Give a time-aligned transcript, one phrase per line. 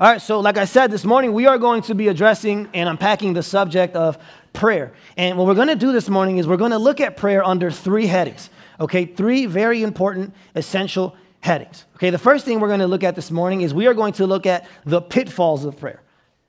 [0.00, 2.88] All right, so like I said this morning, we are going to be addressing and
[2.88, 4.16] unpacking the subject of
[4.54, 4.94] prayer.
[5.18, 7.44] And what we're going to do this morning is we're going to look at prayer
[7.44, 8.48] under three headings.
[8.80, 11.84] Okay, three very important, essential headings.
[11.96, 14.14] Okay, the first thing we're going to look at this morning is we are going
[14.14, 16.00] to look at the pitfalls of prayer.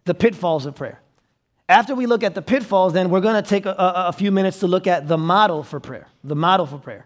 [0.05, 1.01] The pitfalls of prayer.
[1.67, 4.31] After we look at the pitfalls, then we're going to take a, a, a few
[4.31, 6.07] minutes to look at the model for prayer.
[6.23, 7.05] The model for prayer.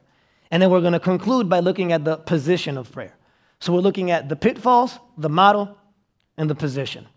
[0.51, 3.15] And then we're going to conclude by looking at the position of prayer.
[3.59, 5.75] So we're looking at the pitfalls, the model,
[6.37, 7.07] and the position.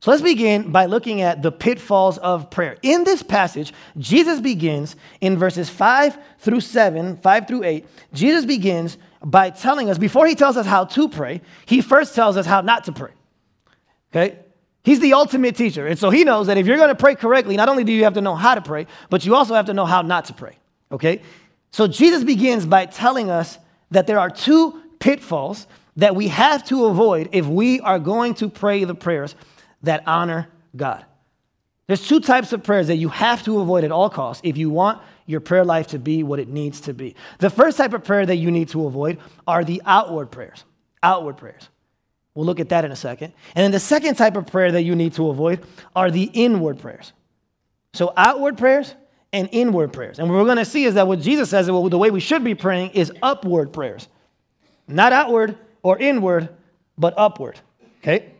[0.00, 2.76] So let's begin by looking at the pitfalls of prayer.
[2.82, 7.86] In this passage, Jesus begins in verses 5 through 7, 5 through 8.
[8.12, 12.36] Jesus begins by telling us, before he tells us how to pray, he first tells
[12.36, 13.12] us how not to pray.
[14.10, 14.38] Okay?
[14.82, 15.86] He's the ultimate teacher.
[15.86, 18.02] And so he knows that if you're going to pray correctly, not only do you
[18.02, 20.32] have to know how to pray, but you also have to know how not to
[20.32, 20.58] pray.
[20.90, 21.22] Okay?
[21.70, 23.56] So Jesus begins by telling us
[23.92, 28.48] that there are two pitfalls that we have to avoid if we are going to
[28.48, 29.34] pray the prayers
[29.82, 31.04] that honor God.
[31.86, 34.70] There's two types of prayers that you have to avoid at all costs if you
[34.70, 37.14] want your prayer life to be what it needs to be.
[37.38, 40.64] The first type of prayer that you need to avoid are the outward prayers.
[41.02, 41.68] Outward prayers.
[42.34, 43.34] We'll look at that in a second.
[43.54, 45.64] And then the second type of prayer that you need to avoid
[45.94, 47.12] are the inward prayers.
[47.92, 48.94] So, outward prayers
[49.32, 50.18] and inward prayers.
[50.18, 52.20] And what we're going to see is that what Jesus says, well, the way we
[52.20, 54.08] should be praying is upward prayers,
[54.88, 56.48] not outward, or inward,
[56.96, 57.58] but upward.
[58.02, 58.32] Okay?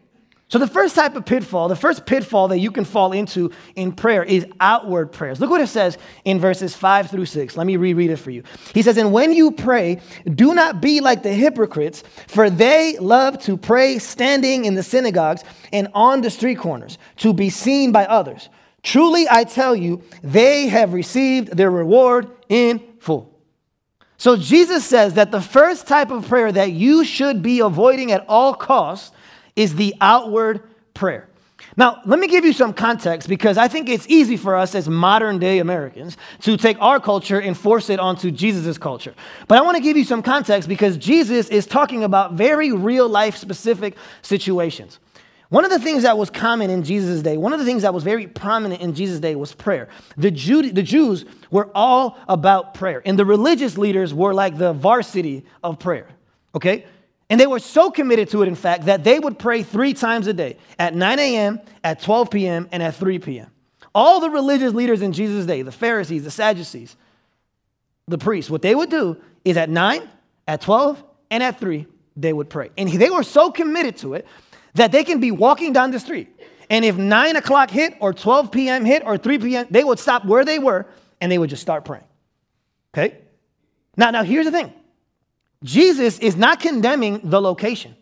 [0.52, 3.90] So, the first type of pitfall, the first pitfall that you can fall into in
[3.92, 5.40] prayer is outward prayers.
[5.40, 7.56] Look what it says in verses five through six.
[7.56, 8.42] Let me reread it for you.
[8.74, 13.38] He says, And when you pray, do not be like the hypocrites, for they love
[13.44, 18.04] to pray standing in the synagogues and on the street corners to be seen by
[18.04, 18.50] others.
[18.82, 23.31] Truly, I tell you, they have received their reward in full.
[24.22, 28.24] So Jesus says that the first type of prayer that you should be avoiding at
[28.28, 29.10] all costs
[29.56, 30.62] is the outward
[30.94, 31.28] prayer.
[31.76, 34.88] Now, let me give you some context because I think it's easy for us as
[34.88, 39.12] modern day Americans to take our culture and force it onto Jesus' culture.
[39.48, 43.08] But I want to give you some context because Jesus is talking about very real
[43.08, 45.00] life specific situations.
[45.52, 47.92] One of the things that was common in Jesus' day, one of the things that
[47.92, 49.86] was very prominent in Jesus' day was prayer.
[50.16, 54.72] The, Jew, the Jews were all about prayer, and the religious leaders were like the
[54.72, 56.08] varsity of prayer,
[56.54, 56.86] okay?
[57.28, 60.26] And they were so committed to it, in fact, that they would pray three times
[60.26, 63.50] a day at 9 a.m., at 12 p.m., and at 3 p.m.
[63.94, 66.96] All the religious leaders in Jesus' day, the Pharisees, the Sadducees,
[68.08, 70.08] the priests, what they would do is at 9,
[70.48, 71.84] at 12, and at 3,
[72.16, 72.70] they would pray.
[72.78, 74.26] And they were so committed to it
[74.74, 76.28] that they can be walking down the street.
[76.70, 78.84] And if 9 o'clock hit, or 12 p.m.
[78.84, 80.86] hit, or 3 p.m., they would stop where they were
[81.20, 82.04] and they would just start praying.
[82.94, 83.18] Okay?
[83.96, 84.72] Now, now here's the thing
[85.62, 87.94] Jesus is not condemning the location.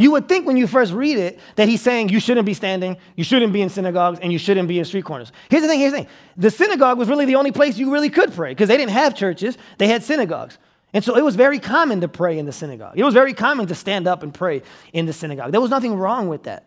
[0.00, 2.96] You would think when you first read it that he's saying you shouldn't be standing,
[3.16, 5.32] you shouldn't be in synagogues, and you shouldn't be in street corners.
[5.50, 6.08] Here's the thing, here's the thing.
[6.36, 9.16] The synagogue was really the only place you really could pray because they didn't have
[9.16, 10.56] churches, they had synagogues.
[10.92, 12.94] And so it was very common to pray in the synagogue.
[12.96, 14.62] It was very common to stand up and pray
[14.92, 15.52] in the synagogue.
[15.52, 16.66] There was nothing wrong with that.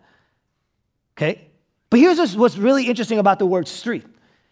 [1.17, 1.47] Okay?
[1.89, 4.05] But here's what's really interesting about the word street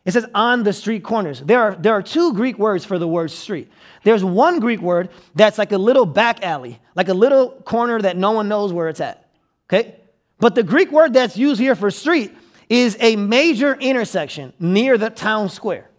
[0.06, 1.41] it says on the street corners.
[1.41, 3.69] There are, there are two Greek words for the word street.
[4.03, 8.18] There's one Greek word that's like a little back alley, like a little corner that
[8.18, 9.29] no one knows where it's at.
[9.68, 9.97] Okay?
[10.40, 12.35] But the Greek word that's used here for street
[12.69, 15.90] is a major intersection near the town square.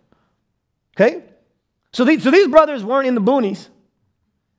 [0.97, 1.23] Okay?
[1.93, 3.69] So these, so these brothers weren't in the boonies.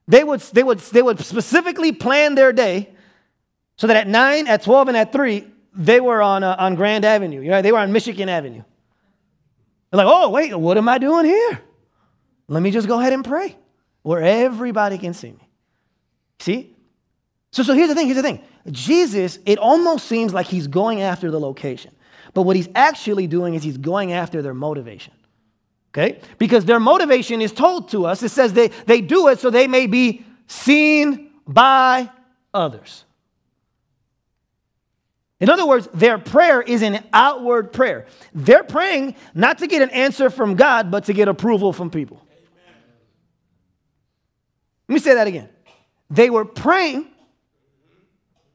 [0.08, 2.90] They would, they, would, they would specifically plan their day
[3.76, 7.04] so that at 9, at 12, and at 3, they were on, uh, on Grand
[7.04, 7.40] Avenue.
[7.40, 8.62] You know, they were on Michigan Avenue.
[9.90, 11.60] They're like, oh, wait, what am I doing here?
[12.48, 13.56] Let me just go ahead and pray
[14.02, 15.48] where everybody can see me.
[16.40, 16.76] See?
[17.52, 18.42] So, so here's the thing, here's the thing.
[18.70, 21.92] Jesus, it almost seems like he's going after the location.
[22.34, 25.12] But what he's actually doing is he's going after their motivation.
[25.92, 26.20] Okay?
[26.38, 28.22] Because their motivation is told to us.
[28.22, 32.10] It says they, they do it so they may be seen by
[32.54, 33.04] others.
[35.38, 38.06] In other words, their prayer is an outward prayer.
[38.32, 42.24] They're praying not to get an answer from God, but to get approval from people.
[44.88, 45.48] Let me say that again.
[46.10, 47.08] They were praying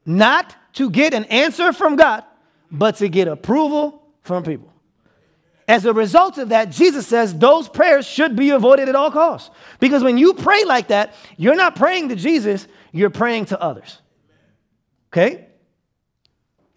[0.06, 2.23] not to get an answer from God,
[2.71, 4.71] but to get approval from people.
[5.67, 9.49] As a result of that, Jesus says those prayers should be avoided at all costs.
[9.79, 14.01] Because when you pray like that, you're not praying to Jesus, you're praying to others.
[15.11, 15.46] Okay?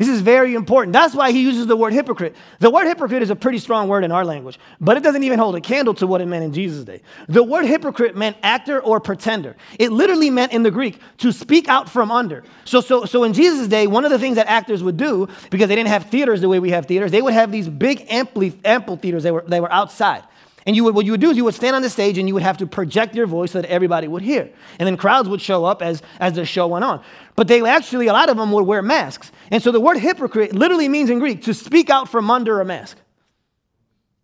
[0.00, 0.94] This is very important.
[0.94, 2.34] That's why he uses the word hypocrite.
[2.58, 5.38] The word hypocrite is a pretty strong word in our language, but it doesn't even
[5.38, 7.02] hold a candle to what it meant in Jesus' day.
[7.28, 9.56] The word hypocrite meant actor or pretender.
[9.78, 12.44] It literally meant in the Greek to speak out from under.
[12.64, 15.68] So, so, so in Jesus' day, one of the things that actors would do, because
[15.68, 18.58] they didn't have theaters the way we have theaters, they would have these big ampli,
[18.64, 20.22] amphitheaters that were, they were outside.
[20.66, 22.28] And you would, what you would do is you would stand on the stage and
[22.28, 24.50] you would have to project your voice so that everybody would hear.
[24.78, 27.02] And then crowds would show up as, as the show went on.
[27.34, 29.32] But they actually, a lot of them would wear masks.
[29.50, 32.64] And so the word hypocrite literally means in Greek to speak out from under a
[32.64, 32.98] mask.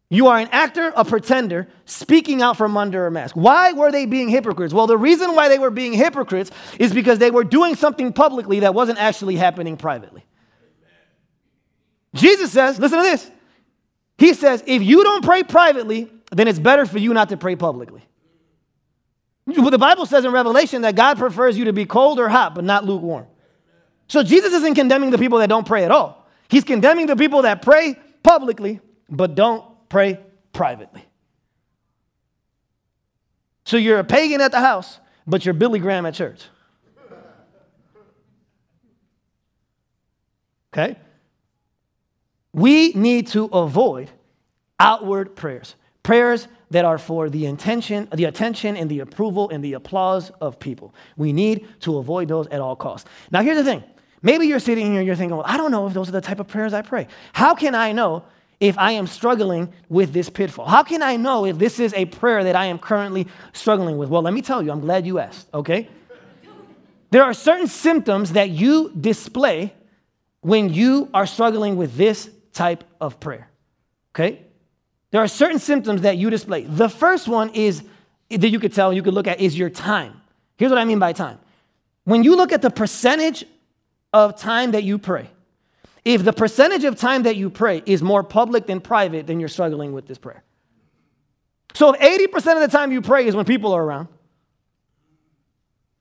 [0.08, 3.34] You are an actor, a pretender, speaking out from under a mask.
[3.34, 4.72] Why were they being hypocrites?
[4.72, 8.60] Well, the reason why they were being hypocrites is because they were doing something publicly
[8.60, 10.24] that wasn't actually happening privately.
[12.14, 13.30] Jesus says, listen to this.
[14.16, 17.56] He says, if you don't pray privately, then it's better for you not to pray
[17.56, 18.02] publicly.
[19.46, 22.54] Well, the Bible says in Revelation that God prefers you to be cold or hot,
[22.54, 23.26] but not lukewarm.
[24.08, 26.26] So Jesus isn't condemning the people that don't pray at all.
[26.48, 30.20] He's condemning the people that pray publicly, but don't pray
[30.52, 31.04] privately.
[33.64, 36.44] So you're a pagan at the house, but you're Billy Graham at church.
[40.72, 40.98] Okay?
[42.52, 44.10] We need to avoid
[44.78, 45.74] outward prayers.
[46.06, 50.60] Prayers that are for the intention, the attention and the approval and the applause of
[50.60, 50.94] people.
[51.16, 53.10] We need to avoid those at all costs.
[53.32, 53.82] Now, here's the thing.
[54.22, 56.38] Maybe you're sitting here, you're thinking, well, I don't know if those are the type
[56.38, 57.08] of prayers I pray.
[57.32, 58.22] How can I know
[58.60, 60.66] if I am struggling with this pitfall?
[60.66, 64.08] How can I know if this is a prayer that I am currently struggling with?
[64.08, 65.88] Well, let me tell you, I'm glad you asked, okay?
[67.10, 69.74] There are certain symptoms that you display
[70.40, 73.50] when you are struggling with this type of prayer,
[74.14, 74.46] okay?
[75.16, 76.64] There are certain symptoms that you display.
[76.64, 77.82] The first one is
[78.28, 80.20] that you could tell, you could look at, is your time.
[80.58, 81.38] Here's what I mean by time.
[82.04, 83.46] When you look at the percentage
[84.12, 85.30] of time that you pray,
[86.04, 89.48] if the percentage of time that you pray is more public than private, then you're
[89.48, 90.44] struggling with this prayer.
[91.72, 94.08] So if 80% of the time you pray is when people are around,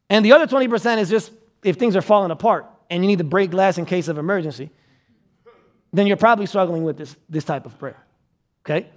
[0.10, 1.32] and the other 20% is just
[1.64, 4.72] if things are falling apart and you need to break glass in case of emergency,
[5.94, 8.04] then you're probably struggling with this, this type of prayer.
[8.66, 8.90] Okay?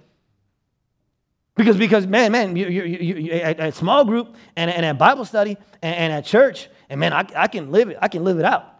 [1.59, 5.57] Because, because man, man, you, you, you, at, small group and, and at Bible study
[5.81, 7.97] and, and at church, and man, I, I can live it.
[8.01, 8.79] I can live it out.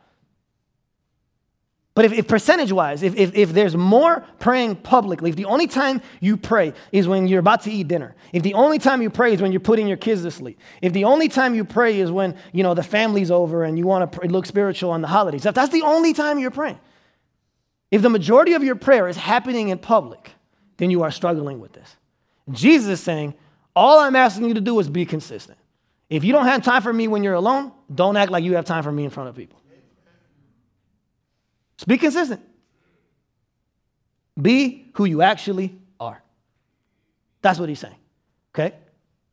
[1.93, 5.67] But if, if percentage wise, if, if, if there's more praying publicly, if the only
[5.67, 9.09] time you pray is when you're about to eat dinner, if the only time you
[9.09, 11.99] pray is when you're putting your kids to sleep, if the only time you pray
[11.99, 15.09] is when you know the family's over and you want to look spiritual on the
[15.09, 16.79] holidays, if that's the only time you're praying,
[17.91, 20.31] if the majority of your prayer is happening in public,
[20.77, 21.97] then you are struggling with this.
[22.51, 23.33] Jesus is saying,
[23.75, 25.57] all I'm asking you to do is be consistent.
[26.09, 28.65] If you don't have time for me when you're alone, don't act like you have
[28.65, 29.59] time for me in front of people.
[31.87, 32.41] Be consistent.
[34.39, 36.21] Be who you actually are.
[37.41, 37.95] That's what he's saying.
[38.53, 38.75] Okay?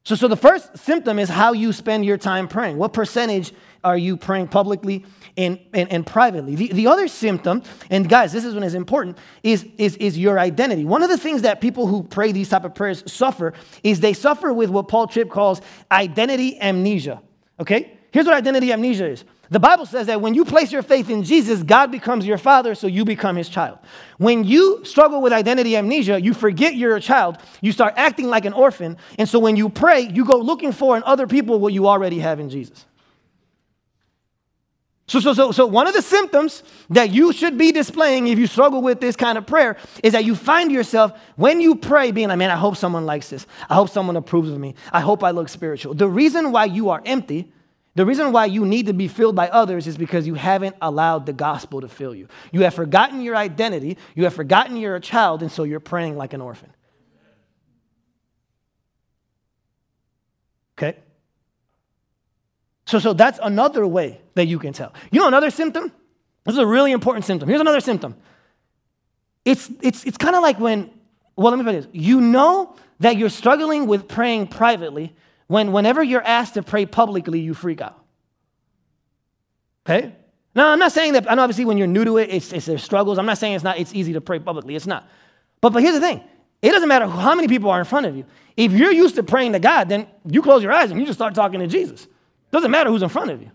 [0.04, 2.76] So, so the first symptom is how you spend your time praying.
[2.76, 3.52] What percentage
[3.82, 5.04] are you praying publicly
[5.36, 6.54] and, and, privately?
[6.54, 10.38] The, the other symptom, and guys, this is one is important, is, is, is your
[10.38, 10.84] identity.
[10.84, 13.52] One of the things that people who pray these type of prayers suffer
[13.82, 15.60] is they suffer with what Paul Tripp calls
[15.90, 17.22] identity amnesia.
[17.60, 17.92] Okay?
[18.12, 19.24] Here's what identity amnesia is.
[19.50, 22.74] The Bible says that when you place your faith in Jesus, God becomes your father,
[22.74, 23.78] so you become his child.
[24.18, 28.44] When you struggle with identity amnesia, you forget you're a child, you start acting like
[28.44, 31.72] an orphan, and so when you pray, you go looking for in other people what
[31.72, 32.86] you already have in Jesus.
[35.08, 38.48] So, so, so, so one of the symptoms that you should be displaying if you
[38.48, 42.28] struggle with this kind of prayer is that you find yourself when you pray being
[42.28, 43.46] like, man, I hope someone likes this.
[43.70, 44.74] I hope someone approves of me.
[44.92, 45.94] I hope I look spiritual.
[45.94, 47.52] The reason why you are empty,
[47.94, 51.24] the reason why you need to be filled by others is because you haven't allowed
[51.24, 52.26] the gospel to fill you.
[52.50, 53.98] You have forgotten your identity.
[54.16, 56.72] You have forgotten you're a child, and so you're praying like an orphan.
[60.76, 60.98] Okay?
[62.86, 64.94] So, so that's another way that you can tell.
[65.10, 65.92] You know another symptom?
[66.44, 67.48] This is a really important symptom.
[67.48, 68.16] Here's another symptom.
[69.44, 70.90] It's, it's, it's kind of like when,
[71.34, 71.88] well, let me put this.
[71.92, 75.14] You know that you're struggling with praying privately
[75.48, 78.02] when whenever you're asked to pray publicly, you freak out.
[79.84, 80.14] Okay?
[80.54, 82.82] Now, I'm not saying that, know obviously when you're new to it, it's, it's there's
[82.82, 83.18] struggles.
[83.18, 84.74] I'm not saying it's not, it's easy to pray publicly.
[84.74, 85.08] It's not.
[85.60, 86.22] But, but here's the thing.
[86.62, 88.24] It doesn't matter how many people are in front of you.
[88.56, 91.18] If you're used to praying to God, then you close your eyes and you just
[91.18, 92.06] start talking to Jesus.
[92.56, 93.50] Doesn't matter who's in front of you,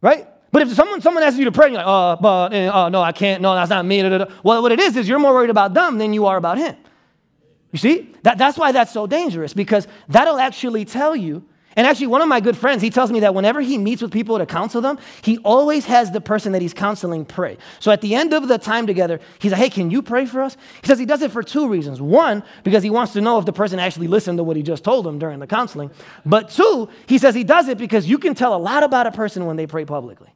[0.00, 0.26] right?
[0.50, 3.12] But if someone, someone asks you to pray, you're like, oh, but, uh, no, I
[3.12, 4.02] can't, no, that's not me.
[4.02, 4.34] Da, da, da.
[4.42, 6.74] Well, what it is, is you're more worried about them than you are about him.
[7.70, 8.12] You see?
[8.24, 11.44] That, that's why that's so dangerous, because that'll actually tell you,
[11.78, 14.10] And actually, one of my good friends, he tells me that whenever he meets with
[14.10, 17.56] people to counsel them, he always has the person that he's counseling pray.
[17.78, 20.42] So at the end of the time together, he's like, hey, can you pray for
[20.42, 20.56] us?
[20.82, 22.00] He says he does it for two reasons.
[22.00, 24.82] One, because he wants to know if the person actually listened to what he just
[24.82, 25.92] told him during the counseling.
[26.26, 29.12] But two, he says he does it because you can tell a lot about a
[29.12, 30.34] person when they pray publicly.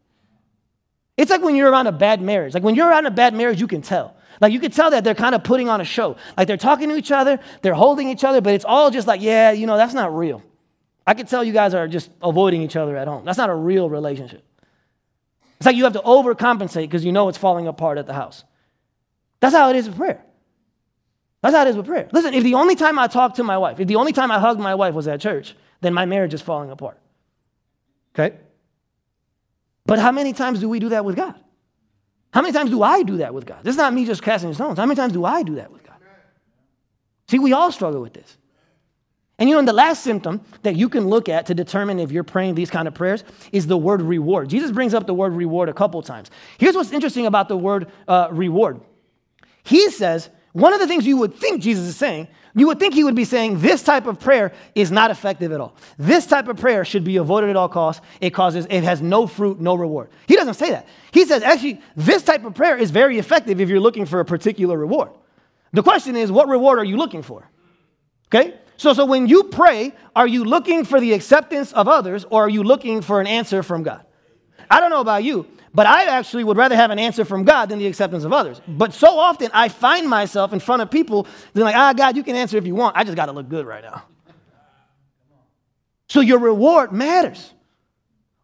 [1.16, 2.54] It's like when you're around a bad marriage.
[2.54, 4.14] Like when you're around a bad marriage, you can tell.
[4.40, 6.14] Like you can tell that they're kind of putting on a show.
[6.38, 9.20] Like they're talking to each other, they're holding each other, but it's all just like,
[9.20, 10.40] yeah, you know, that's not real.
[11.06, 13.24] I could tell you guys are just avoiding each other at home.
[13.24, 14.44] That's not a real relationship.
[15.58, 18.44] It's like you have to overcompensate because you know it's falling apart at the house.
[19.40, 20.24] That's how it is with prayer.
[21.40, 22.08] That's how it is with prayer.
[22.12, 24.38] Listen, if the only time I talked to my wife, if the only time I
[24.38, 26.98] hugged my wife was at church, then my marriage is falling apart.
[28.14, 28.36] Okay?
[29.84, 31.34] But how many times do we do that with God?
[32.32, 33.58] How many times do I do that with God?
[33.62, 34.78] This is not me just casting stones.
[34.78, 35.96] How many times do I do that with God?
[37.28, 38.36] See, we all struggle with this.
[39.38, 42.12] And you know, and the last symptom that you can look at to determine if
[42.12, 44.48] you're praying these kind of prayers is the word reward.
[44.48, 46.30] Jesus brings up the word reward a couple times.
[46.58, 48.80] Here's what's interesting about the word uh, reward.
[49.64, 52.92] He says, one of the things you would think Jesus is saying, you would think
[52.92, 55.74] he would be saying this type of prayer is not effective at all.
[55.96, 58.04] This type of prayer should be avoided at all costs.
[58.20, 60.10] It causes, it has no fruit, no reward.
[60.26, 60.86] He doesn't say that.
[61.12, 64.24] He says, actually, this type of prayer is very effective if you're looking for a
[64.24, 65.10] particular reward.
[65.72, 67.48] The question is, what reward are you looking for?
[68.26, 68.54] Okay?
[68.76, 72.48] So, so when you pray, are you looking for the acceptance of others or are
[72.48, 74.04] you looking for an answer from God?
[74.70, 77.68] I don't know about you, but I actually would rather have an answer from God
[77.68, 78.60] than the acceptance of others.
[78.66, 82.22] But so often I find myself in front of people, they're like, ah, God, you
[82.22, 82.96] can answer if you want.
[82.96, 84.04] I just got to look good right now.
[86.08, 87.52] So your reward matters.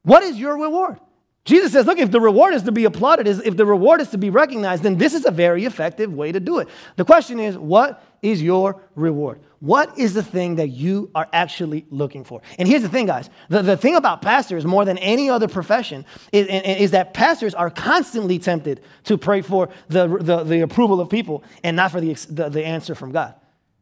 [0.03, 0.99] What is your reward?
[1.45, 4.09] Jesus says, look, if the reward is to be applauded, is if the reward is
[4.11, 6.69] to be recognized, then this is a very effective way to do it.
[6.97, 9.41] The question is, what is your reward?
[9.61, 12.41] What is the thing that you are actually looking for?
[12.59, 13.29] And here's the thing, guys.
[13.49, 17.69] The, the thing about pastors, more than any other profession, is, is that pastors are
[17.69, 22.15] constantly tempted to pray for the, the, the approval of people and not for the,
[22.31, 23.35] the, the answer from God.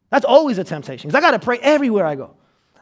[0.09, 1.09] That's always a temptation.
[1.09, 2.33] Because I got to pray everywhere I go.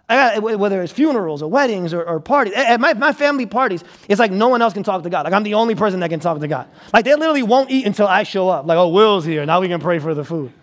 [0.07, 2.53] I got, whether it's funerals or weddings or, or, parties.
[2.53, 5.23] At my, my family parties, it's like no one else can talk to God.
[5.25, 6.69] Like I'm the only person that can talk to God.
[6.93, 8.67] Like they literally won't eat until I show up.
[8.67, 9.45] Like, oh, Will's here.
[9.45, 10.53] Now we can pray for the food.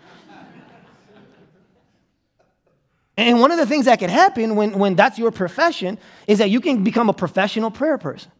[3.15, 6.49] And one of the things that can happen when, when that's your profession is that
[6.49, 8.31] you can become a professional prayer person.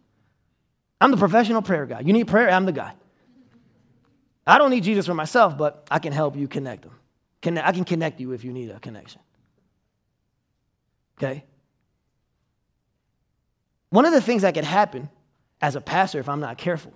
[1.00, 2.00] I'm the professional prayer guy.
[2.00, 2.94] You need prayer, I'm the guy.
[4.48, 7.60] I don't need Jesus for myself, but I can help you connect them.
[7.64, 9.22] I can connect you if you need a connection.
[11.18, 11.44] Okay?
[13.90, 15.10] One of the things that can happen
[15.62, 16.94] as a pastor, if I'm not careful,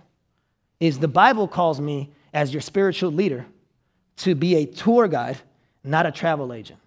[0.80, 3.46] is the Bible calls me, as your spiritual leader,
[4.18, 5.38] to be a tour guide,
[5.84, 6.80] not a travel agent.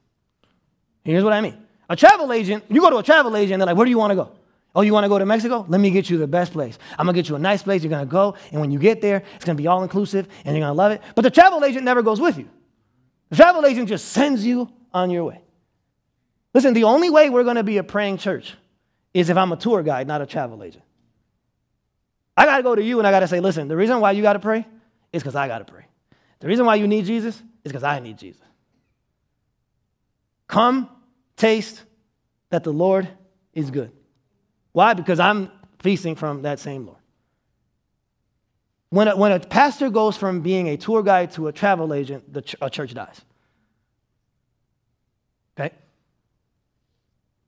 [1.04, 1.57] Here's what I mean.
[1.88, 4.12] A travel agent, you go to a travel agent, they're like, where do you want
[4.12, 4.33] to go?
[4.75, 5.64] Oh, you want to go to Mexico?
[5.69, 6.78] Let me get you the best place.
[6.97, 7.83] I'm going to get you a nice place.
[7.83, 10.28] You're going to go, and when you get there, it's going to be all inclusive,
[10.45, 11.02] and you're going to love it.
[11.16, 12.49] But the travel agent never goes with you.
[13.30, 15.40] The travel agent just sends you on your way.
[16.54, 18.54] Listen, the only way we're going to be a praying church
[19.12, 20.85] is if I'm a tour guide, not a travel agent.
[22.37, 24.12] I got to go to you and I got to say, listen, the reason why
[24.12, 24.66] you got to pray
[25.12, 25.85] is because I got to pray.
[26.38, 28.42] The reason why you need Jesus is because I need Jesus.
[30.50, 30.88] Come,
[31.37, 31.85] taste
[32.49, 33.09] that the Lord
[33.54, 33.92] is good.
[34.73, 34.95] Why?
[34.95, 36.99] Because I'm feasting from that same Lord.
[38.88, 42.33] When a, when a pastor goes from being a tour guide to a travel agent,
[42.33, 43.21] the ch- a church dies.
[45.57, 45.73] Okay?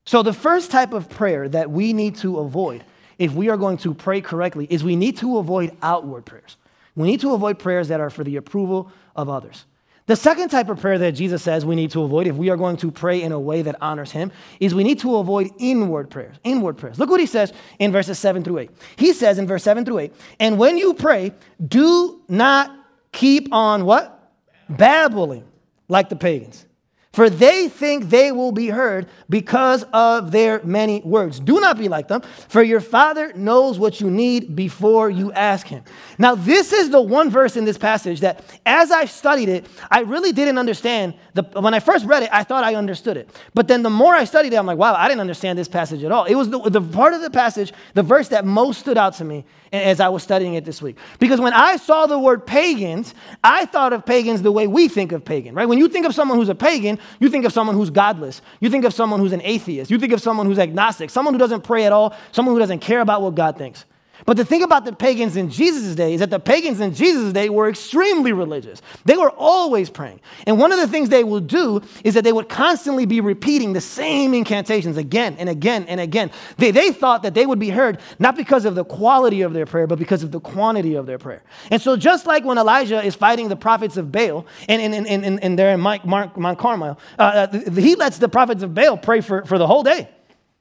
[0.07, 2.85] So, the first type of prayer that we need to avoid
[3.19, 6.57] if we are going to pray correctly is we need to avoid outward prayers.
[6.95, 9.65] We need to avoid prayers that are for the approval of others.
[10.07, 12.57] The second type of prayer that Jesus says we need to avoid if we are
[12.57, 16.11] going to pray in a way that honors him is we need to avoid inward
[16.11, 16.37] prayers.
[16.43, 16.99] Inward prayers.
[16.99, 18.71] Look what he says in verses 7 through 8.
[18.97, 21.33] He says in verse 7 through 8, and when you pray,
[21.67, 22.77] do not
[23.13, 24.33] keep on what?
[24.69, 25.45] Babbling
[25.89, 26.67] like the pagans
[27.13, 31.39] for they think they will be heard because of their many words.
[31.39, 35.67] Do not be like them, for your Father knows what you need before you ask
[35.67, 35.85] Him.
[36.19, 40.01] Now, this is the one verse in this passage that, as I studied it, I
[40.01, 41.15] really didn't understand.
[41.35, 43.29] The, when I first read it, I thought I understood it.
[43.53, 46.03] But then the more I studied it, I'm like, wow, I didn't understand this passage
[46.05, 46.25] at all.
[46.25, 49.25] It was the, the part of the passage, the verse that most stood out to
[49.25, 50.97] me as I was studying it this week.
[51.19, 55.13] Because when I saw the word pagans, I thought of pagans the way we think
[55.13, 55.67] of pagan, right?
[55.67, 58.43] When you think of someone who's a pagan, you think of someone who's godless.
[58.61, 59.91] You think of someone who's an atheist.
[59.91, 62.81] You think of someone who's agnostic, someone who doesn't pray at all, someone who doesn't
[62.81, 63.87] care about what God thinks.
[64.25, 67.33] But the thing about the pagans in Jesus' day is that the pagans in Jesus'
[67.33, 68.81] day were extremely religious.
[69.05, 70.21] They were always praying.
[70.47, 73.73] And one of the things they would do is that they would constantly be repeating
[73.73, 76.31] the same incantations again and again and again.
[76.57, 79.67] They, they thought that they would be heard not because of the quality of their
[79.67, 81.43] prayer, but because of the quantity of their prayer.
[81.71, 85.25] And so, just like when Elijah is fighting the prophets of Baal, and, and, and,
[85.25, 88.97] and, and they're in Mount, Mount Carmel, uh, uh he lets the prophets of Baal
[88.97, 90.09] pray for, for the whole day.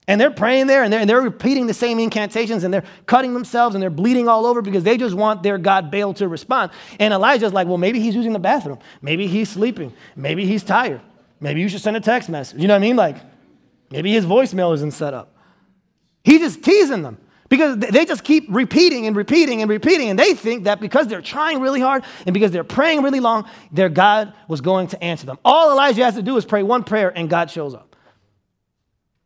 [0.08, 3.34] And they're praying there and they're, and they're repeating the same incantations and they're cutting
[3.34, 6.72] themselves and they're bleeding all over because they just want their God Baal to respond.
[7.00, 8.80] And Elijah's like, well, maybe he's using the bathroom.
[9.02, 9.94] Maybe he's sleeping.
[10.16, 11.02] Maybe he's tired.
[11.40, 12.60] Maybe you should send a text message.
[12.60, 12.96] You know what I mean?
[12.96, 13.18] Like,
[13.92, 15.36] maybe his voicemail isn't set up.
[16.24, 17.18] He's just teasing them
[17.50, 20.10] because they just keep repeating and repeating and repeating.
[20.10, 23.48] And they think that because they're trying really hard and because they're praying really long,
[23.72, 25.38] their God was going to answer them.
[25.44, 27.91] All Elijah has to do is pray one prayer and God shows up.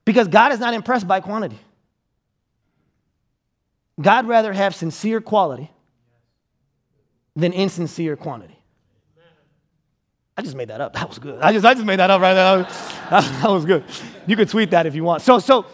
[0.06, 1.60] Because God is not impressed by quantity.
[4.00, 5.72] God rather have sincere quality
[7.36, 8.58] than insincere quantity.
[10.38, 10.94] I just made that up.
[10.94, 11.42] That was good.
[11.42, 12.68] I just, I just made that up right there.
[13.10, 13.84] That was good.
[14.28, 15.22] You could tweet that if you want.
[15.22, 15.66] So, so,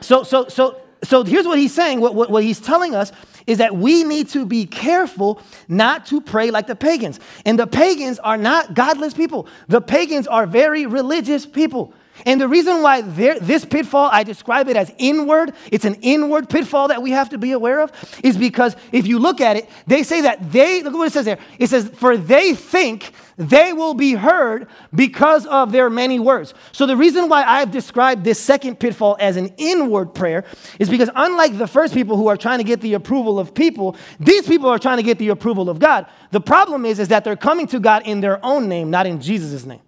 [0.00, 2.00] so, so, so, so here's what he's saying.
[2.00, 3.10] What, what, what he's telling us
[3.46, 7.18] is that we need to be careful not to pray like the pagans.
[7.44, 9.48] And the pagans are not godless people.
[9.68, 11.94] The pagans are very religious people.
[12.26, 16.88] And the reason why this pitfall, I describe it as inward, it's an inward pitfall
[16.88, 20.02] that we have to be aware of, is because if you look at it, they
[20.02, 21.38] say that they, look at what it says there.
[21.58, 26.52] It says, for they think they will be heard because of their many words.
[26.72, 30.44] So the reason why I've described this second pitfall as an inward prayer
[30.78, 33.96] is because unlike the first people who are trying to get the approval of people,
[34.18, 36.06] these people are trying to get the approval of God.
[36.32, 39.20] The problem is, is that they're coming to God in their own name, not in
[39.20, 39.80] Jesus' name.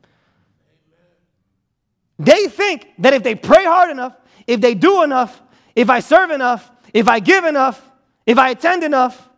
[2.23, 4.15] They think that if they pray hard enough,
[4.47, 5.43] if they do enough,
[5.75, 7.83] if I serve enough, if I give enough,
[8.27, 9.29] if I attend enough,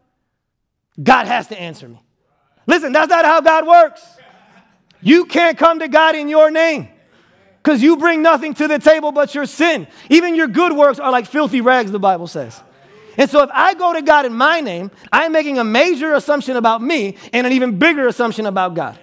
[1.03, 1.99] God has to answer me.
[2.67, 4.03] Listen, that's not how God works.
[5.00, 6.88] You can't come to God in your name
[7.62, 9.87] because you bring nothing to the table but your sin.
[10.11, 12.61] Even your good works are like filthy rags, the Bible says.
[13.17, 16.57] And so if I go to God in my name, I'm making a major assumption
[16.57, 18.99] about me and an even bigger assumption about God.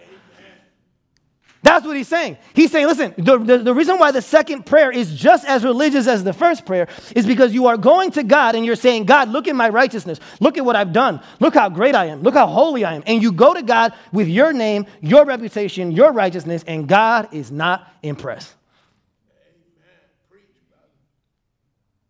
[1.71, 2.37] That's what he's saying.
[2.53, 6.05] He's saying, listen, the, the, the, reason why the second prayer is just as religious
[6.05, 9.29] as the first prayer is because you are going to God and you're saying, God,
[9.29, 10.19] look at my righteousness.
[10.41, 11.21] Look at what I've done.
[11.39, 12.23] Look how great I am.
[12.23, 13.03] Look how holy I am.
[13.07, 17.53] And you go to God with your name, your reputation, your righteousness, and God is
[17.53, 18.53] not impressed.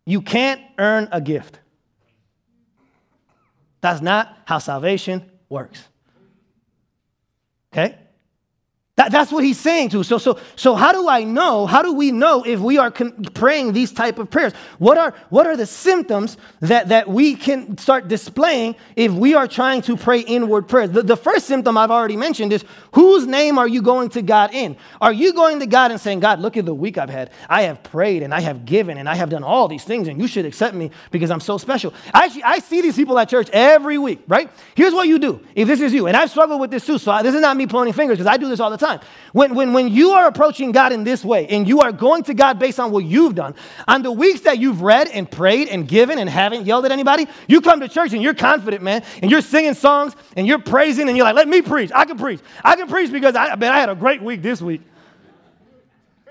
[0.04, 1.60] You can't earn a gift.
[3.80, 5.86] That's not how salvation works.
[7.72, 7.96] Okay?
[8.96, 10.04] That, that's what he's saying to.
[10.04, 11.64] So, so, so how do I know?
[11.64, 14.52] How do we know if we are con- praying these type of prayers?
[14.78, 19.48] What are, what are the symptoms that, that we can start displaying if we are
[19.48, 20.90] trying to pray inward prayers?
[20.90, 24.52] The, the first symptom I've already mentioned is whose name are you going to God
[24.52, 24.76] in?
[25.00, 27.30] Are you going to God and saying, God, look at the week I've had.
[27.48, 30.20] I have prayed and I have given and I have done all these things and
[30.20, 31.94] you should accept me because I'm so special.
[32.12, 34.50] Actually, I see these people at church every week, right?
[34.74, 35.40] Here's what you do.
[35.54, 37.56] If this is you, and I've struggled with this too, so I, this is not
[37.56, 38.81] me pointing fingers because I do this all the time.
[39.32, 42.34] When, when, when you are approaching God in this way and you are going to
[42.34, 43.54] God based on what you've done,
[43.88, 47.26] on the weeks that you've read and prayed and given and haven't yelled at anybody,
[47.48, 51.08] you come to church and you're confident, man, and you're singing songs and you're praising
[51.08, 51.90] and you're like, let me preach.
[51.94, 52.40] I can preach.
[52.64, 54.82] I can preach because I, man, I had a great week this week.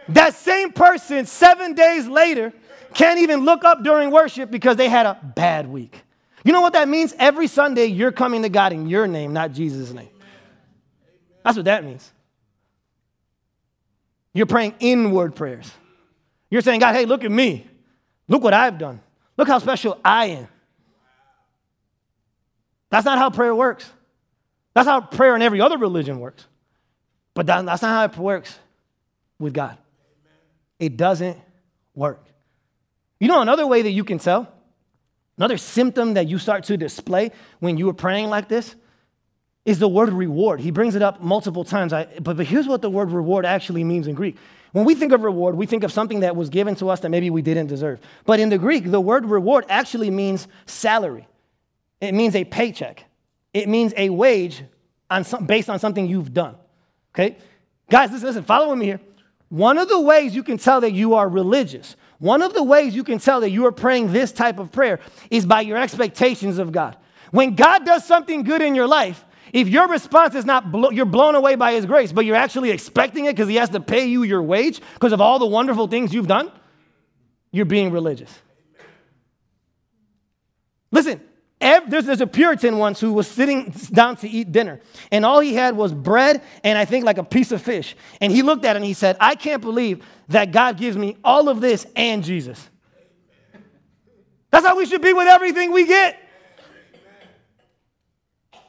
[0.10, 2.54] That same person, seven days later,
[2.94, 6.02] can't even look up during worship because they had a bad week.
[6.44, 7.14] You know what that means?
[7.20, 10.10] Every Sunday, you're coming to God in your name, not Jesus' name.
[11.44, 12.12] That's what that means.
[14.34, 15.70] You're praying inward prayers.
[16.50, 17.68] You're saying, God, hey, look at me.
[18.28, 19.02] Look what I've done.
[19.38, 20.48] Look how special I am.
[22.90, 23.90] That's not how prayer works.
[24.74, 26.46] That's how prayer in every other religion works.
[27.34, 28.58] But that's not how it works
[29.40, 29.78] with God.
[30.80, 31.38] It doesn't
[31.96, 32.26] work.
[33.20, 34.52] You know another way that you can tell?
[35.38, 38.76] Another symptom that you start to display when you are praying like this
[39.66, 40.60] is the word reward.
[40.60, 41.94] He brings it up multiple times.
[41.94, 44.38] I, but, but here's what the word reward actually means in Greek.
[44.72, 47.10] When we think of reward, we think of something that was given to us that
[47.10, 48.00] maybe we didn't deserve.
[48.26, 51.28] But in the Greek, the word reward actually means salary,
[52.00, 53.06] it means a paycheck,
[53.54, 54.64] it means a wage
[55.10, 56.56] on some, based on something you've done.
[57.14, 57.38] Okay?
[57.90, 59.02] Guys, listen, listen, follow me here.
[59.50, 62.96] One of the ways you can tell that you are religious, one of the ways
[62.96, 66.58] you can tell that you are praying this type of prayer is by your expectations
[66.58, 66.96] of God.
[67.32, 71.06] When God does something good in your life, if your response is not, blo- you're
[71.06, 74.06] blown away by His grace, but you're actually expecting it because He has to pay
[74.06, 76.52] you your wage because of all the wonderful things you've done,
[77.52, 78.32] you're being religious.
[80.92, 81.22] Listen,
[81.60, 85.54] there's, there's a Puritan once who was sitting down to eat dinner, and all he
[85.54, 87.96] had was bread and I think like a piece of fish.
[88.20, 91.18] And he looked at it and he said, I can't believe that God gives me
[91.24, 92.70] all of this and Jesus.
[94.50, 96.21] That's how we should be with everything we get.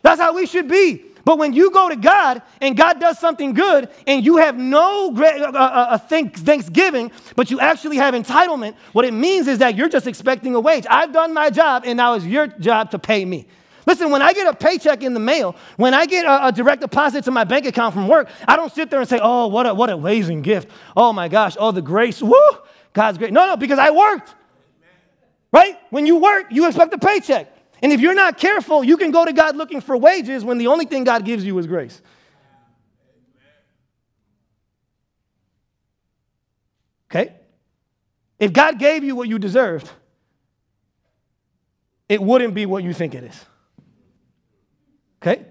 [0.03, 1.05] That's how we should be.
[1.25, 5.15] But when you go to God and God does something good and you have no
[5.17, 9.88] uh, uh, uh thanksgiving, but you actually have entitlement, what it means is that you're
[9.88, 10.85] just expecting a wage.
[10.91, 13.47] I've done my job and now it's your job to pay me.
[13.87, 16.83] Listen, when I get a paycheck in the mail, when I get a, a, direct
[16.83, 19.67] deposit to my bank account from work, I don't sit there and say, oh, what
[19.67, 20.71] a, what a amazing gift.
[20.97, 22.35] Oh my gosh, oh, the grace, woo,
[22.93, 23.33] God's great.
[23.33, 24.35] No, no, because I worked.
[25.53, 25.77] Right?
[25.91, 27.52] When you work, you expect a paycheck.
[27.83, 30.68] And if you're not careful, you can go to God looking for wages when the
[30.68, 32.01] only thing God gives you is grace.
[37.11, 37.35] Okay?
[38.38, 39.90] If God gave you what you deserved,
[42.09, 43.45] it wouldn't be what you think it is.
[45.21, 45.45] Okay?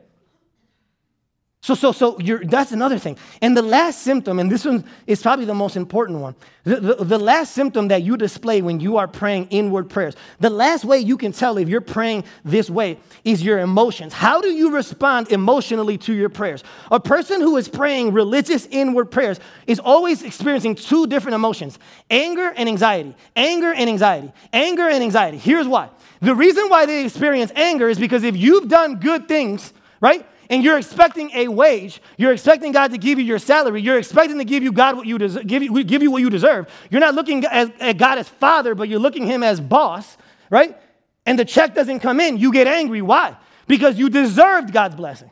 [1.75, 3.17] So, so, so that's another thing.
[3.41, 6.95] And the last symptom, and this one is probably the most important one, the, the,
[6.95, 10.99] the, last symptom that you display when you are praying inward prayers, the last way
[10.99, 14.11] you can tell if you're praying this way is your emotions.
[14.11, 16.61] How do you respond emotionally to your prayers?
[16.91, 21.79] A person who is praying religious inward prayers is always experiencing two different emotions
[22.09, 23.15] anger and anxiety.
[23.35, 24.33] Anger and anxiety.
[24.51, 25.37] Anger and anxiety.
[25.37, 25.89] Here's why.
[26.19, 30.27] The reason why they experience anger is because if you've done good things, right?
[30.51, 34.37] And you're expecting a wage, you're expecting God to give you your salary, you're expecting
[34.37, 36.67] to give you God what you deserve, give you, give you what you deserve.
[36.89, 40.17] You're not looking at, at God as father, but you're looking him as boss,
[40.49, 40.77] right?
[41.25, 43.01] And the check doesn't come in, you get angry.
[43.01, 43.37] Why?
[43.65, 45.31] Because you deserved God's blessing.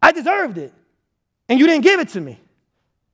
[0.00, 0.72] I deserved it,
[1.48, 2.38] and you didn't give it to me.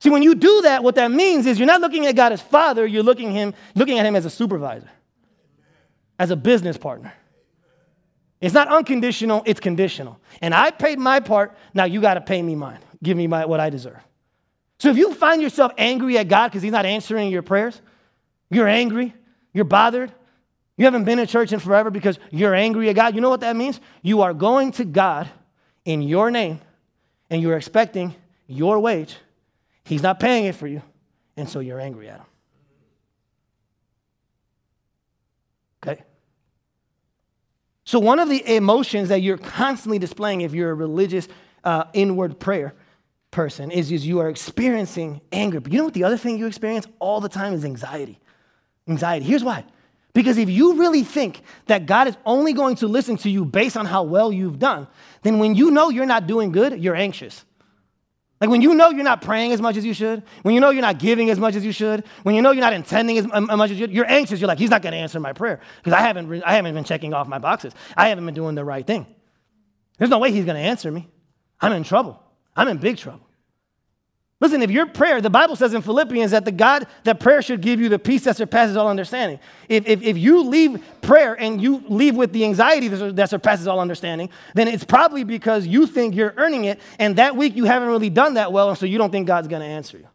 [0.00, 2.42] See, when you do that, what that means is you're not looking at God as
[2.42, 4.90] father, you're looking, him, looking at him as a supervisor,
[6.18, 7.14] as a business partner.
[8.42, 10.18] It's not unconditional, it's conditional.
[10.40, 12.80] And I paid my part, now you got to pay me mine.
[13.00, 14.00] Give me my, what I deserve.
[14.80, 17.80] So if you find yourself angry at God because He's not answering your prayers,
[18.50, 19.14] you're angry,
[19.54, 20.12] you're bothered,
[20.76, 23.40] you haven't been in church in forever because you're angry at God, you know what
[23.42, 23.80] that means?
[24.02, 25.30] You are going to God
[25.84, 26.60] in your name
[27.30, 28.12] and you're expecting
[28.48, 29.16] your wage.
[29.84, 30.82] He's not paying it for you,
[31.36, 32.26] and so you're angry at Him.
[35.86, 36.02] Okay?
[37.84, 41.28] So, one of the emotions that you're constantly displaying if you're a religious
[41.64, 42.74] uh, inward prayer
[43.30, 45.60] person is, is you are experiencing anger.
[45.60, 48.20] But you know what the other thing you experience all the time is anxiety.
[48.86, 49.24] Anxiety.
[49.24, 49.64] Here's why.
[50.14, 53.76] Because if you really think that God is only going to listen to you based
[53.76, 54.86] on how well you've done,
[55.22, 57.44] then when you know you're not doing good, you're anxious.
[58.42, 60.70] Like when you know you're not praying as much as you should, when you know
[60.70, 63.28] you're not giving as much as you should, when you know you're not intending as
[63.32, 64.40] um, much as you should, you're anxious.
[64.40, 66.82] You're like, he's not going to answer my prayer because I haven't, I haven't been
[66.82, 67.72] checking off my boxes.
[67.96, 69.06] I haven't been doing the right thing.
[69.96, 71.08] There's no way he's going to answer me.
[71.60, 72.20] I'm in trouble.
[72.56, 73.28] I'm in big trouble.
[74.42, 77.60] Listen, if your prayer, the Bible says in Philippians that the God, that prayer should
[77.60, 79.38] give you the peace that surpasses all understanding.
[79.68, 83.78] If, if, if you leave prayer and you leave with the anxiety that surpasses all
[83.78, 87.86] understanding, then it's probably because you think you're earning it, and that week you haven't
[87.86, 90.08] really done that well, and so you don't think God's going to answer you.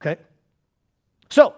[0.00, 0.22] Okay?
[1.30, 1.56] So,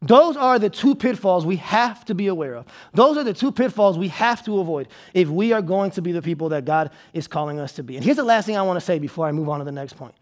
[0.00, 2.66] those are the two pitfalls we have to be aware of.
[2.94, 6.12] Those are the two pitfalls we have to avoid if we are going to be
[6.12, 7.96] the people that God is calling us to be.
[7.96, 9.72] And here's the last thing I want to say before I move on to the
[9.72, 10.14] next point.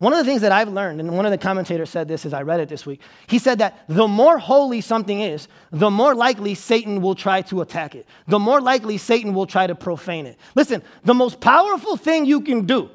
[0.00, 2.32] One of the things that I've learned, and one of the commentators said this as
[2.32, 6.14] I read it this week, he said that the more holy something is, the more
[6.14, 8.06] likely Satan will try to attack it.
[8.26, 10.38] The more likely Satan will try to profane it.
[10.54, 12.90] Listen, the most powerful thing you can do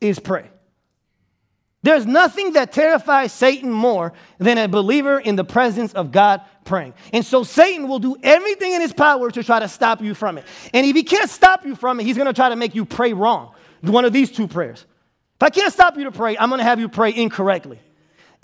[0.00, 0.50] is pray.
[1.82, 6.94] There's nothing that terrifies Satan more than a believer in the presence of God praying.
[7.12, 10.38] And so Satan will do everything in his power to try to stop you from
[10.38, 10.44] it.
[10.72, 12.84] And if he can't stop you from it, he's going to try to make you
[12.84, 13.52] pray wrong.
[13.80, 14.86] One of these two prayers.
[15.36, 17.80] If I can't stop you to pray, I'm going to have you pray incorrectly.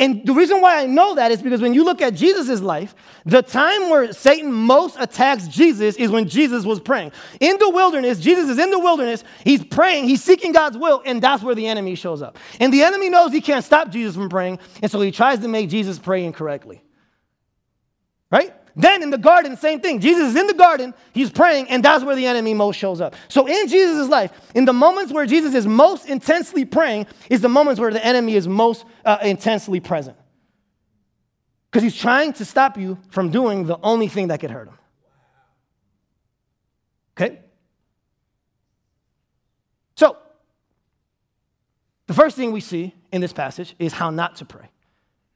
[0.01, 2.95] And the reason why I know that is because when you look at Jesus' life,
[3.25, 7.11] the time where Satan most attacks Jesus is when Jesus was praying.
[7.41, 11.21] In the wilderness, Jesus is in the wilderness, he's praying, he's seeking God's will, and
[11.21, 12.39] that's where the enemy shows up.
[12.61, 15.49] And the enemy knows he can't stop Jesus from praying, and so he tries to
[15.49, 16.81] make Jesus pray incorrectly.
[18.31, 18.55] Right?
[18.79, 19.99] Then in the garden, same thing.
[19.99, 23.17] Jesus is in the garden, he's praying, and that's where the enemy most shows up.
[23.27, 27.49] So in Jesus' life, in the moments where Jesus is most intensely praying, is the
[27.49, 30.17] moments where the enemy is most uh, intensely present.
[31.69, 34.79] Because he's trying to stop you from doing the only thing that could hurt him.
[37.19, 37.41] Okay?
[39.97, 40.17] So,
[42.07, 44.71] the first thing we see in this passage is how not to pray.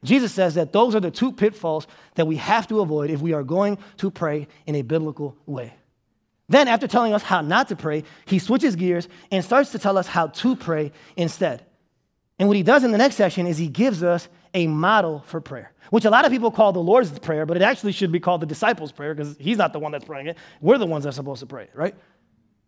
[0.04, 3.32] Jesus says that those are the two pitfalls that we have to avoid if we
[3.32, 5.74] are going to pray in a biblical way.
[6.48, 9.96] Then, after telling us how not to pray, he switches gears and starts to tell
[9.96, 11.64] us how to pray instead.
[12.38, 15.40] And what he does in the next section is he gives us a model for
[15.40, 18.20] prayer, which a lot of people call the Lord's Prayer, but it actually should be
[18.20, 20.36] called the disciples' prayer because he's not the one that's praying it.
[20.60, 21.94] We're the ones that's supposed to pray right?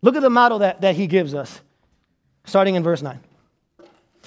[0.01, 1.61] Look at the model that, that he gives us,
[2.45, 3.19] starting in verse 9.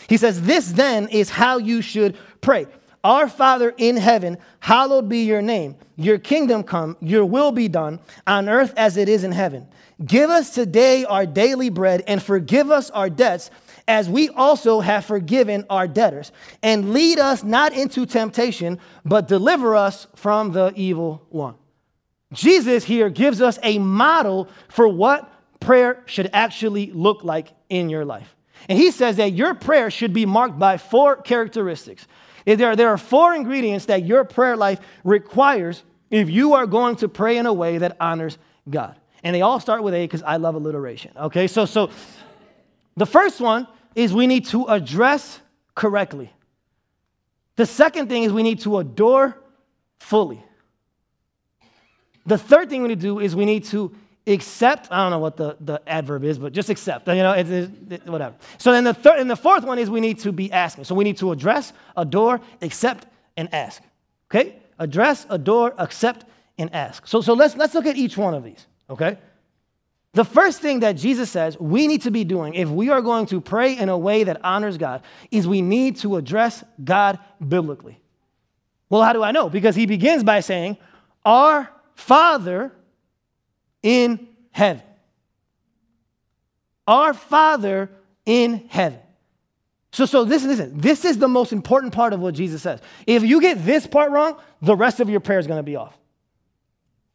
[0.08, 2.66] He says, This then is how you should pray.
[3.08, 5.76] Our Father in heaven, hallowed be your name.
[5.96, 9.66] Your kingdom come, your will be done on earth as it is in heaven.
[10.04, 13.50] Give us today our daily bread and forgive us our debts
[13.88, 16.32] as we also have forgiven our debtors.
[16.62, 21.54] And lead us not into temptation, but deliver us from the evil one.
[22.34, 28.04] Jesus here gives us a model for what prayer should actually look like in your
[28.04, 28.36] life.
[28.68, 32.06] And he says that your prayer should be marked by four characteristics.
[32.56, 36.96] There are, there are four ingredients that your prayer life requires if you are going
[36.96, 38.96] to pray in a way that honors God.
[39.22, 41.12] And they all start with A because I love alliteration.
[41.16, 41.90] Okay, so, so
[42.96, 45.40] the first one is we need to address
[45.74, 46.32] correctly.
[47.56, 49.36] The second thing is we need to adore
[49.98, 50.42] fully.
[52.24, 53.94] The third thing we need to do is we need to
[54.28, 54.88] accept.
[54.90, 57.08] I don't know what the, the adverb is, but just accept.
[57.08, 58.34] You know, it, it, it, whatever.
[58.58, 60.84] So then the third and the fourth one is we need to be asking.
[60.84, 63.82] So we need to address, adore, accept, and ask.
[64.30, 64.56] Okay?
[64.78, 66.24] Address, adore, accept,
[66.58, 67.06] and ask.
[67.06, 68.66] So, so let's, let's look at each one of these.
[68.90, 69.18] Okay?
[70.12, 73.26] The first thing that Jesus says we need to be doing if we are going
[73.26, 78.00] to pray in a way that honors God is we need to address God biblically.
[78.88, 79.50] Well, how do I know?
[79.50, 80.78] Because he begins by saying,
[81.24, 82.72] Our Father
[83.82, 84.82] in heaven.
[86.86, 87.90] Our Father
[88.24, 89.00] in heaven.
[89.92, 90.78] So, so listen, listen.
[90.78, 92.80] This is the most important part of what Jesus says.
[93.06, 95.76] If you get this part wrong, the rest of your prayer is going to be
[95.76, 95.96] off.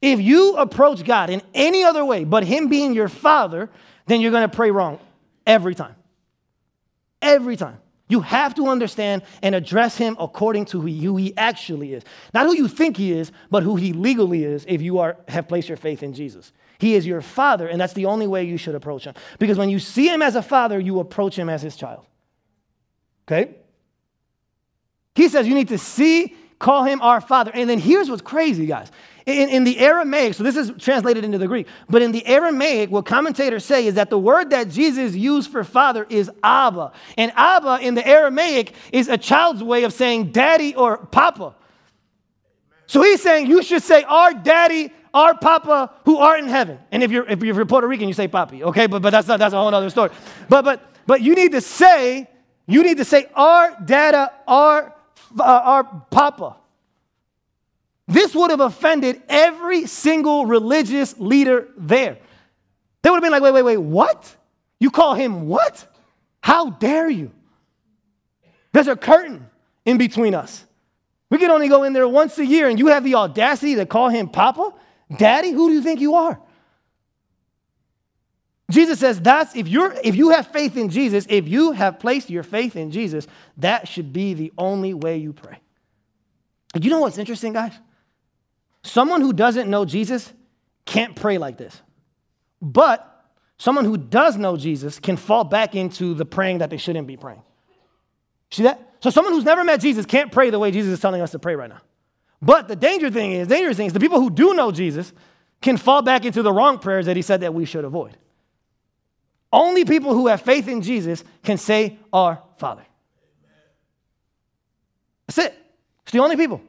[0.02, 3.70] If you approach God in any other way but Him being your Father,
[4.06, 5.00] then you're going to pray wrong
[5.46, 5.96] every time.
[7.22, 7.78] Every time.
[8.14, 12.04] You have to understand and address him according to who he, actually is.
[12.32, 15.48] Not who you think he is, but who he legally is if you are, have
[15.48, 16.54] placed your faith in Jesus.
[16.78, 19.16] He is your father, and that's the only way you should approach him.
[19.40, 22.06] Because when you see him as a father, you approach him as his child.
[23.28, 23.56] Okay?
[25.16, 27.52] He says you need to see, call him our father.
[27.54, 28.90] And then here's what's crazy, guys.
[29.26, 32.90] In, in, the Aramaic, so this is translated into the Greek, but in the Aramaic,
[32.90, 36.94] what commentators say is that the word that Jesus used for father is Abba.
[37.18, 41.56] And Abba in the Aramaic is a child's way of saying daddy or papa.
[42.88, 46.80] So he's saying you should say our daddy, our papa who are in heaven.
[46.92, 48.88] And if you're, if you're Puerto Rican, you say papi, okay?
[48.88, 50.12] But, but that's, not, that's a whole other story.
[50.50, 52.30] But, but, but you need to say,
[52.68, 54.94] you need to say our dada, our,
[55.40, 56.58] Uh, our papa.
[58.08, 62.18] This would have offended every single religious leader there.
[63.02, 64.36] They would have been like, wait, wait, wait, what?
[64.80, 65.88] You call him what?
[66.42, 67.32] How dare you?
[68.74, 69.50] There's a curtain
[69.86, 70.66] in between us.
[71.30, 73.86] We can only go in there once a year, and you have the audacity to
[73.86, 74.74] call him Papa?
[75.18, 75.52] Daddy?
[75.52, 76.40] Who do you think you are?
[78.72, 82.30] Jesus says that's if you're if you have faith in Jesus, if you have placed
[82.30, 85.60] your faith in Jesus, that should be the only way you pray.
[86.80, 87.74] You know what's interesting, guys?
[88.84, 90.32] Someone who doesn't know Jesus
[90.86, 91.82] can't pray like this.
[92.62, 93.10] But
[93.58, 97.18] someone who does know Jesus can fall back into the praying that they shouldn't be
[97.18, 97.44] praying.
[98.52, 98.96] See that?
[99.02, 101.40] So someone who's never met Jesus can't pray the way Jesus is telling us to
[101.40, 101.82] pray right now.
[102.42, 105.14] But the danger thing is, dangerous thing is the people who do know Jesus
[105.62, 108.18] can fall back into the wrong prayers that he said that we should avoid.
[109.54, 112.84] Only people who have faith in Jesus can say, Our Father.
[115.28, 115.56] That's it.
[116.02, 116.60] It's the only people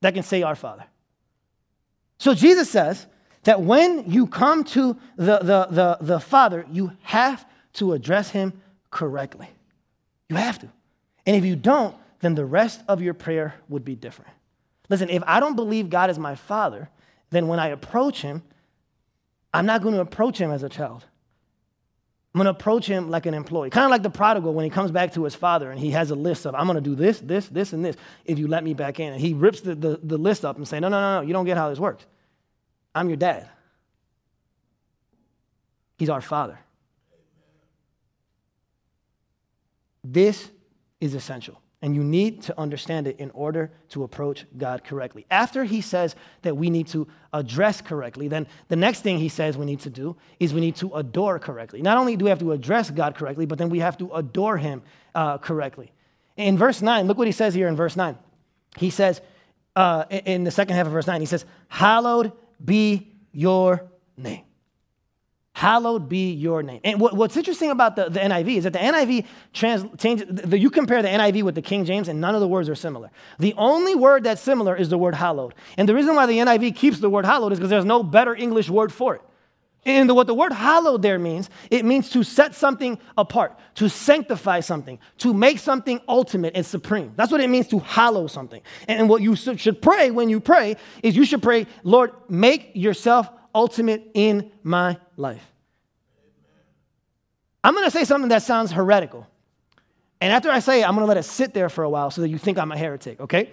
[0.00, 0.84] that can say, Our Father.
[2.18, 3.06] So Jesus says
[3.42, 8.52] that when you come to the, the, the, the Father, you have to address him
[8.92, 9.48] correctly.
[10.28, 10.68] You have to.
[11.26, 14.30] And if you don't, then the rest of your prayer would be different.
[14.88, 16.88] Listen, if I don't believe God is my Father,
[17.30, 18.42] then when I approach him,
[19.52, 21.04] I'm not going to approach him as a child.
[22.32, 23.70] I'm going to approach him like an employee.
[23.70, 26.12] Kind of like the prodigal when he comes back to his father and he has
[26.12, 28.62] a list of, I'm going to do this, this, this, and this if you let
[28.62, 29.12] me back in.
[29.12, 31.32] And he rips the, the, the list up and say, no, no, no, no, you
[31.32, 32.06] don't get how this works.
[32.94, 33.48] I'm your dad.
[35.98, 36.58] He's our father.
[40.04, 40.48] This
[41.00, 41.60] is essential.
[41.82, 45.24] And you need to understand it in order to approach God correctly.
[45.30, 49.56] After he says that we need to address correctly, then the next thing he says
[49.56, 51.80] we need to do is we need to adore correctly.
[51.80, 54.58] Not only do we have to address God correctly, but then we have to adore
[54.58, 54.82] him
[55.14, 55.90] uh, correctly.
[56.36, 58.16] In verse 9, look what he says here in verse 9.
[58.76, 59.22] He says,
[59.74, 64.44] uh, in the second half of verse 9, he says, Hallowed be your name.
[65.52, 66.80] Hallowed be your name.
[66.84, 70.58] And what, what's interesting about the, the NIV is that the NIV trans, changes, the,
[70.58, 73.10] you compare the NIV with the King James, and none of the words are similar.
[73.38, 75.54] The only word that's similar is the word hallowed.
[75.76, 78.34] And the reason why the NIV keeps the word hallowed is because there's no better
[78.34, 79.22] English word for it.
[79.84, 84.60] And what the word hallowed there means, it means to set something apart, to sanctify
[84.60, 87.14] something, to make something ultimate and supreme.
[87.16, 88.60] That's what it means to hallow something.
[88.88, 93.30] And what you should pray when you pray is you should pray, Lord, make yourself
[93.54, 95.44] ultimate in my life.
[97.62, 99.26] I'm going to say something that sounds heretical.
[100.20, 102.10] And after I say it, I'm going to let it sit there for a while
[102.10, 103.50] so that you think I'm a heretic, okay?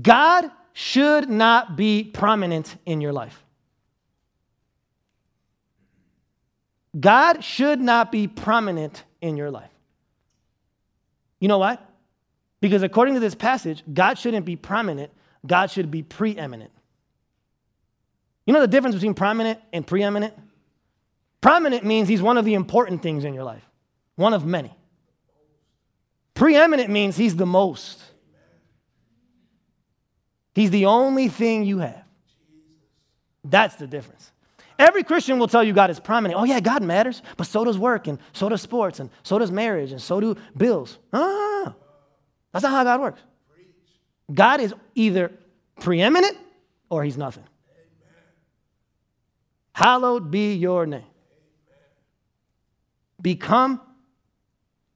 [0.00, 3.42] God should not be prominent in your life.
[6.98, 9.70] God should not be prominent in your life.
[11.40, 11.78] You know why?
[12.60, 15.12] Because according to this passage, God shouldn't be prominent,
[15.46, 16.70] God should be preeminent.
[18.46, 20.34] You know the difference between prominent and preeminent?
[21.40, 23.64] Prominent means he's one of the important things in your life,
[24.16, 24.74] one of many.
[26.34, 28.02] Preeminent means he's the most.
[30.54, 32.04] He's the only thing you have.
[33.44, 34.30] That's the difference.
[34.78, 36.40] Every Christian will tell you God is prominent.
[36.40, 39.50] Oh, yeah, God matters, but so does work, and so does sports, and so does
[39.50, 40.98] marriage, and so do bills.
[41.12, 41.74] Ah,
[42.52, 43.20] that's not how God works.
[44.32, 45.30] God is either
[45.80, 46.36] preeminent
[46.88, 47.44] or he's nothing.
[49.74, 51.02] Hallowed be your name.
[53.20, 53.80] Become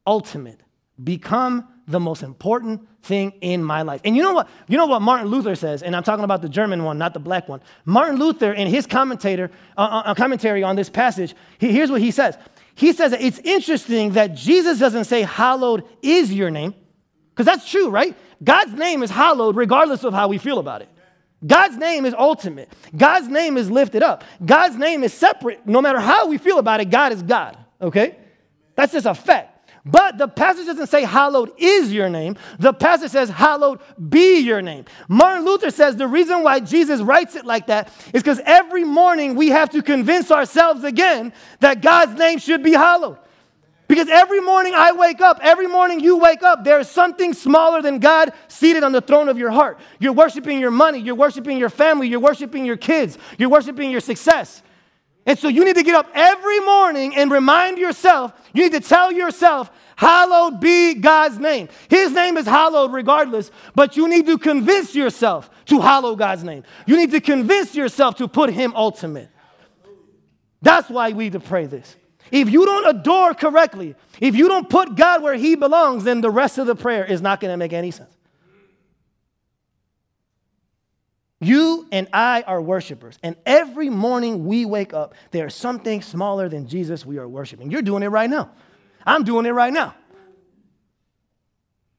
[0.06, 0.60] ultimate.
[1.02, 4.00] Become the most important thing in my life.
[4.04, 4.48] And you know what?
[4.68, 7.18] You know what Martin Luther says, and I'm talking about the German one, not the
[7.20, 7.60] black one.
[7.84, 12.12] Martin Luther, in his commentator, uh, uh, commentary on this passage, he, here's what he
[12.12, 12.38] says.
[12.76, 16.72] He says that it's interesting that Jesus doesn't say, Hallowed is your name,
[17.30, 18.14] because that's true, right?
[18.44, 20.88] God's name is hallowed regardless of how we feel about it.
[21.46, 22.72] God's name is ultimate.
[22.96, 24.24] God's name is lifted up.
[24.44, 25.66] God's name is separate.
[25.66, 28.16] No matter how we feel about it, God is God, okay?
[28.74, 29.54] That's just a fact.
[29.84, 32.36] But the passage doesn't say, Hallowed is your name.
[32.58, 34.84] The passage says, Hallowed be your name.
[35.08, 39.34] Martin Luther says the reason why Jesus writes it like that is because every morning
[39.34, 43.18] we have to convince ourselves again that God's name should be hallowed.
[43.88, 47.80] Because every morning I wake up, every morning you wake up, there is something smaller
[47.80, 49.80] than God seated on the throne of your heart.
[49.98, 54.02] You're worshiping your money, you're worshiping your family, you're worshiping your kids, you're worshiping your
[54.02, 54.62] success.
[55.24, 58.80] And so you need to get up every morning and remind yourself, you need to
[58.80, 61.68] tell yourself, hallowed be God's name.
[61.88, 66.62] His name is hallowed regardless, but you need to convince yourself to hallow God's name.
[66.86, 69.30] You need to convince yourself to put Him ultimate.
[70.60, 71.96] That's why we need to pray this.
[72.30, 76.30] If you don't adore correctly, if you don't put God where He belongs, then the
[76.30, 78.14] rest of the prayer is not going to make any sense.
[81.40, 83.16] You and I are worshipers.
[83.22, 87.70] And every morning we wake up, there's something smaller than Jesus we are worshiping.
[87.70, 88.50] You're doing it right now.
[89.06, 89.94] I'm doing it right now.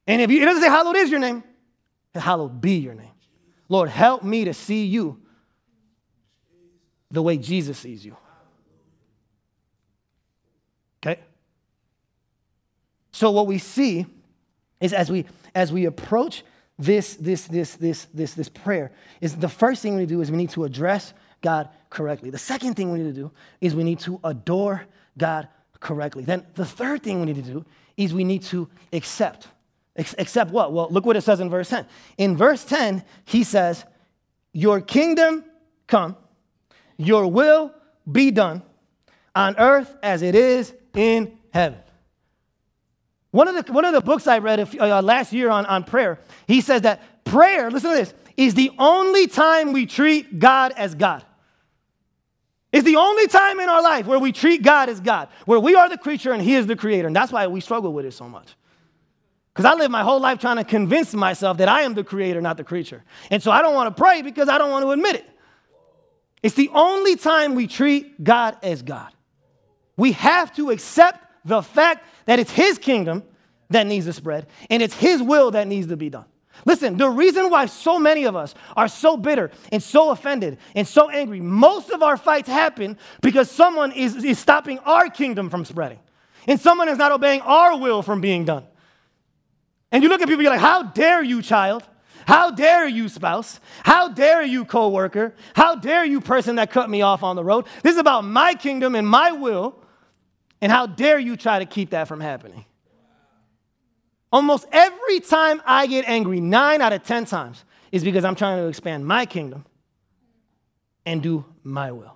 [0.08, 1.44] And if you, it doesn't say, Hallowed is your name,
[2.14, 3.12] hallowed be your name.
[3.70, 5.22] Lord, help me to see you
[7.12, 8.18] the way Jesus sees you.
[11.04, 11.20] Okay?
[13.12, 14.06] So what we see
[14.80, 16.44] is as we as we approach
[16.80, 20.38] this, this, this, this, this, this prayer is the first thing we do is we
[20.38, 22.30] need to address God correctly.
[22.30, 24.86] The second thing we need to do is we need to adore
[25.18, 25.50] God
[25.82, 26.24] correctly.
[26.24, 27.66] Then the third thing we need to do
[27.98, 29.50] is we need to accept.
[29.98, 30.72] Accept what?
[30.72, 31.86] Well, look what it says in verse 10.
[32.18, 33.84] In verse 10, he says,
[34.54, 35.44] Your kingdom
[35.88, 36.16] come,
[36.96, 37.74] your will
[38.10, 38.62] be done
[39.36, 41.80] on earth as it is in heaven.
[43.32, 46.20] One of the, one of the books I read uh, last year on, on prayer,
[46.48, 50.96] he says that prayer, listen to this, is the only time we treat God as
[50.96, 51.24] God.
[52.72, 55.76] It's the only time in our life where we treat God as God, where we
[55.76, 57.08] are the creature and He is the creator.
[57.08, 58.56] And that's why we struggle with it so much.
[59.54, 62.42] Because I live my whole life trying to convince myself that I am the creator,
[62.42, 63.04] not the creature.
[63.30, 65.30] And so I don't want to pray because I don't want to admit it.
[66.42, 69.12] It's the only time we treat God as God.
[70.00, 73.22] We have to accept the fact that it's His kingdom
[73.70, 76.26] that needs to spread and it's His will that needs to be done.
[76.66, 80.88] Listen, the reason why so many of us are so bitter and so offended and
[80.88, 85.66] so angry, most of our fights happen because someone is, is stopping our kingdom from
[85.66, 86.00] spreading
[86.48, 88.66] and someone is not obeying our will from being done.
[89.92, 91.84] And you look at people, you're like, how dare you, child?
[92.26, 93.60] How dare you, spouse?
[93.84, 95.34] How dare you, coworker?
[95.56, 97.66] How dare you, person that cut me off on the road?
[97.84, 99.79] This is about my kingdom and my will.
[100.62, 102.66] And how dare you try to keep that from happening?
[104.32, 108.58] Almost every time I get angry, nine out of 10 times, is because I'm trying
[108.58, 109.66] to expand my kingdom
[111.06, 112.16] and do my will.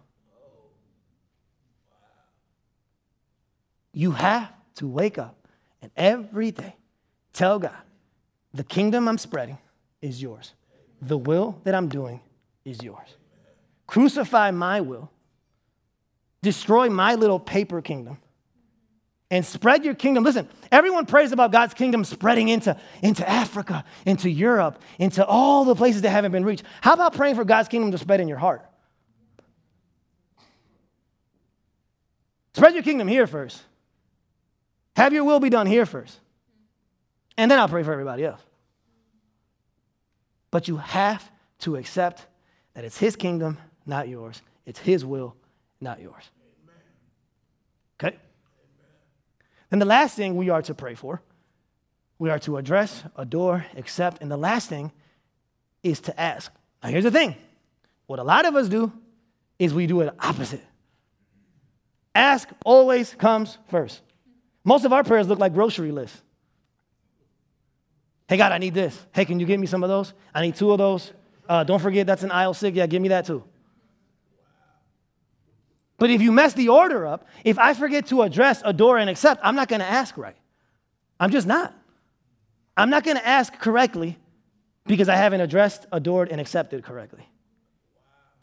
[3.93, 5.47] You have to wake up
[5.81, 6.75] and every day
[7.31, 7.77] tell God,
[8.53, 9.57] the kingdom I'm spreading
[10.01, 10.53] is yours.
[11.01, 12.21] The will that I'm doing
[12.63, 13.07] is yours.
[13.87, 15.11] Crucify my will,
[16.41, 18.17] destroy my little paper kingdom,
[19.34, 20.23] and spread your kingdom.
[20.23, 25.73] Listen, everyone prays about God's kingdom spreading into, into Africa, into Europe, into all the
[25.73, 26.63] places that haven't been reached.
[26.81, 28.63] How about praying for God's kingdom to spread in your heart?
[32.53, 33.59] Spread your kingdom here first.
[34.95, 36.19] Have your will be done here first.
[37.36, 38.41] And then I'll pray for everybody else.
[40.51, 41.27] But you have
[41.61, 42.27] to accept
[42.75, 43.57] that it's His kingdom,
[43.88, 44.43] not yours.
[44.67, 45.36] It's His will,
[45.81, 46.29] not yours.
[47.99, 48.15] Okay?
[49.74, 51.19] Then the last thing we are to pray for,
[52.19, 54.91] we are to address, adore, accept, and the last thing
[55.82, 56.51] is to ask.
[56.84, 57.36] Now, here's the thing
[58.05, 58.93] what a lot of us do
[59.57, 60.63] is we do it opposite.
[62.13, 64.01] Ask always comes first.
[64.63, 66.21] Most of our prayers look like grocery lists.
[68.28, 68.95] Hey, God, I need this.
[69.11, 70.13] Hey, can you give me some of those?
[70.36, 71.11] I need two of those.
[71.49, 72.78] Uh, don't forget that's an aisle six.
[72.78, 73.43] Yeah, give me that too.
[75.97, 79.41] But if you mess the order up, if I forget to address, adore, and accept,
[79.43, 80.35] I'm not going to ask right.
[81.19, 81.73] I'm just not.
[82.75, 84.17] I'm not going to ask correctly
[84.85, 87.27] because I haven't addressed, adored, and accepted correctly.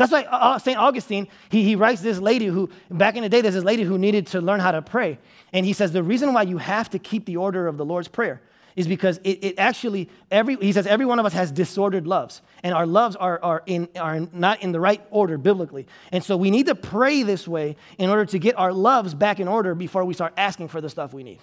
[0.01, 0.79] That's why uh, uh, St.
[0.79, 3.99] Augustine, he, he writes this lady who, back in the day, there's this lady who
[3.99, 5.19] needed to learn how to pray.
[5.53, 8.09] And he says, the reason why you have to keep the order of the Lord's
[8.09, 8.41] Prayer
[8.81, 12.41] is because it, it actually, every, he says, every one of us has disordered loves.
[12.63, 15.87] And our loves are, are, in, are not in the right order biblically.
[16.11, 19.39] And so we need to pray this way in order to get our loves back
[19.39, 21.41] in order before we start asking for the stuff we need.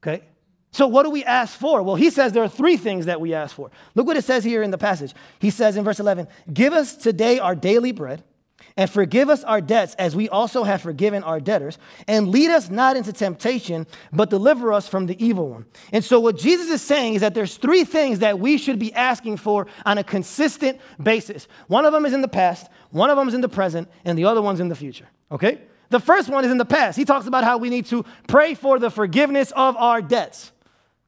[0.00, 0.22] Okay?
[0.70, 1.82] So, what do we ask for?
[1.82, 3.70] Well, he says there are three things that we ask for.
[3.96, 5.12] Look what it says here in the passage.
[5.40, 8.22] He says in verse 11, Give us today our daily bread,
[8.78, 12.70] and forgive us our debts as we also have forgiven our debtors, and lead us
[12.70, 15.66] not into temptation, but deliver us from the evil one.
[15.92, 18.94] And so, what Jesus is saying is that there's three things that we should be
[18.94, 21.48] asking for on a consistent basis.
[21.66, 24.16] One of them is in the past, one of them is in the present, and
[24.16, 25.08] the other one's in the future.
[25.32, 25.60] Okay?
[25.90, 26.96] The first one is in the past.
[26.96, 30.52] He talks about how we need to pray for the forgiveness of our debts.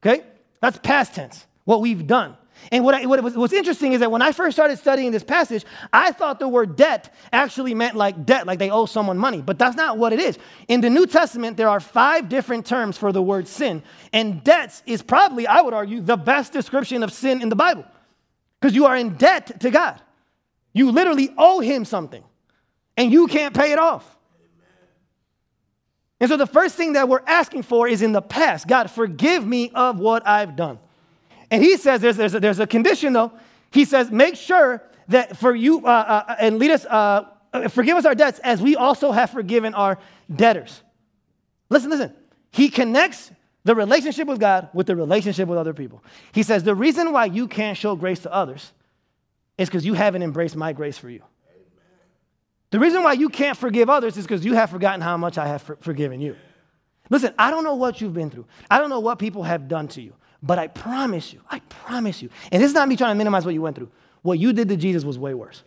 [0.03, 0.25] Okay?
[0.59, 2.35] That's past tense, what we've done.
[2.71, 5.23] And what, I, what was, what's interesting is that when I first started studying this
[5.23, 9.41] passage, I thought the word debt actually meant like debt, like they owe someone money.
[9.41, 10.37] But that's not what it is.
[10.67, 13.83] In the New Testament, there are five different terms for the word sin.
[14.13, 17.85] And debts is probably, I would argue, the best description of sin in the Bible.
[18.59, 20.01] Because you are in debt to God.
[20.73, 22.23] You literally owe Him something,
[22.95, 24.17] and you can't pay it off.
[26.19, 29.45] And so the first thing that we're asking for is in the past God, forgive
[29.45, 30.77] me of what I've done.
[31.51, 33.33] And he says there's, there's, a, there's a condition though.
[33.71, 37.97] He says, make sure that for you, uh, uh, and lead us, uh, uh, forgive
[37.97, 39.99] us our debts as we also have forgiven our
[40.33, 40.81] debtors.
[41.69, 42.13] Listen, listen.
[42.51, 43.31] He connects
[43.63, 46.03] the relationship with God with the relationship with other people.
[46.31, 48.71] He says, the reason why you can't show grace to others
[49.57, 51.21] is because you haven't embraced my grace for you.
[52.71, 55.47] The reason why you can't forgive others is because you have forgotten how much I
[55.47, 56.37] have for- forgiven you.
[57.09, 58.45] Listen, I don't know what you've been through.
[58.69, 60.13] I don't know what people have done to you.
[60.43, 63.45] But I promise you, I promise you, and this is not me trying to minimize
[63.45, 63.91] what you went through.
[64.21, 65.63] What you did to Jesus was way worse.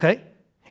[0.00, 0.20] Okay?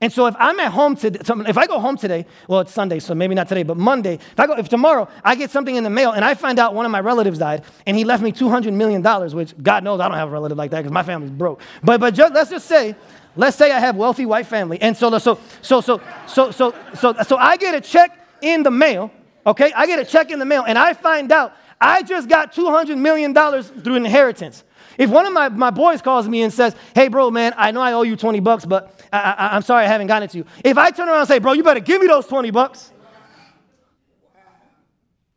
[0.01, 2.99] And so if I'm at home today, if I go home today, well, it's Sunday,
[2.99, 5.83] so maybe not today, but Monday, if I go, if tomorrow I get something in
[5.83, 8.33] the mail and I find out one of my relatives died and he left me
[8.33, 9.01] $200 million,
[9.33, 11.61] which God knows I don't have a relative like that because my family's broke.
[11.81, 12.95] But, but just, let's just say
[13.35, 14.81] Let's say I have wealthy white family.
[14.81, 18.71] And so, so, so, so, so, so, so, so I get a check in the
[18.71, 19.11] mail,
[19.45, 19.73] okay?
[19.73, 22.97] I get a check in the mail and I find out I just got $200
[22.97, 24.63] million through inheritance.
[24.97, 27.81] If one of my, my boys calls me and says, hey, bro, man, I know
[27.81, 30.37] I owe you 20 bucks, but I, I, am sorry I haven't gotten it to
[30.37, 30.45] you.
[30.63, 32.91] If I turn around and say, bro, you better give me those 20 bucks.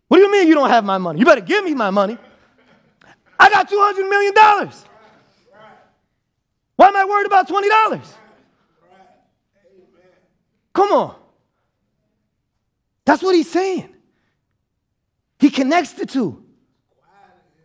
[0.06, 1.18] What do you mean you don't have my money?
[1.18, 2.16] You better give me my money.
[3.38, 4.34] I got $200 million.
[6.76, 8.06] Why am I worried about $20?
[10.72, 11.16] Come on.
[13.04, 13.92] That's what he's saying.
[15.38, 16.44] He connects the two.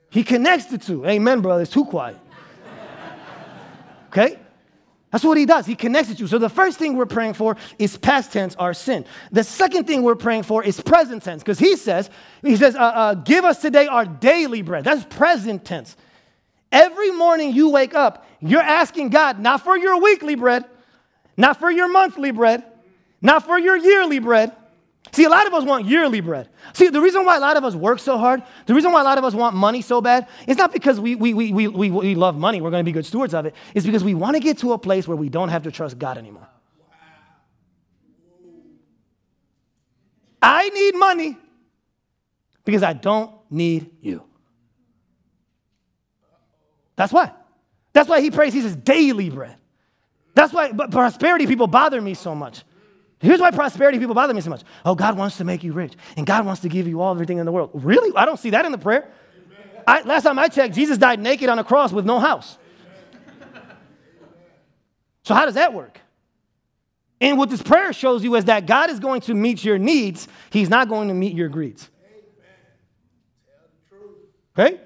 [0.09, 1.05] He connects the two.
[1.05, 1.63] Amen, brother.
[1.63, 2.17] It's too quiet.
[4.09, 4.37] Okay?
[5.11, 5.65] That's what he does.
[5.65, 6.27] He connects the two.
[6.27, 9.05] So the first thing we're praying for is past tense, our sin.
[9.31, 12.09] The second thing we're praying for is present tense, because he says,
[12.41, 14.83] he says, uh, uh, give us today our daily bread.
[14.83, 15.95] That's present tense.
[16.71, 20.65] Every morning you wake up, you're asking God not for your weekly bread,
[21.37, 22.63] not for your monthly bread,
[23.21, 24.51] not for your yearly bread.
[25.11, 26.49] See, a lot of us want yearly bread.
[26.73, 29.03] See, the reason why a lot of us work so hard, the reason why a
[29.03, 31.91] lot of us want money so bad, it's not because we, we, we, we, we,
[31.91, 33.53] we love money, we're going to be good stewards of it.
[33.75, 35.99] It's because we want to get to a place where we don't have to trust
[35.99, 36.47] God anymore.
[40.41, 41.37] I need money
[42.65, 44.23] because I don't need you.
[46.95, 47.31] That's why.
[47.93, 49.57] That's why he prays, he says, daily bread.
[50.33, 52.63] That's why prosperity people bother me so much.
[53.23, 54.63] Here's why prosperity people bother me so much.
[54.83, 57.37] Oh, God wants to make you rich, and God wants to give you all everything
[57.37, 57.69] in the world.
[57.73, 58.13] Really?
[58.17, 59.09] I don't see that in the prayer.
[59.87, 62.57] I, last time I checked, Jesus died naked on a cross with no house.
[65.23, 66.01] So, how does that work?
[67.21, 70.27] And what this prayer shows you is that God is going to meet your needs,
[70.49, 71.89] He's not going to meet your greeds.
[74.59, 74.81] Okay?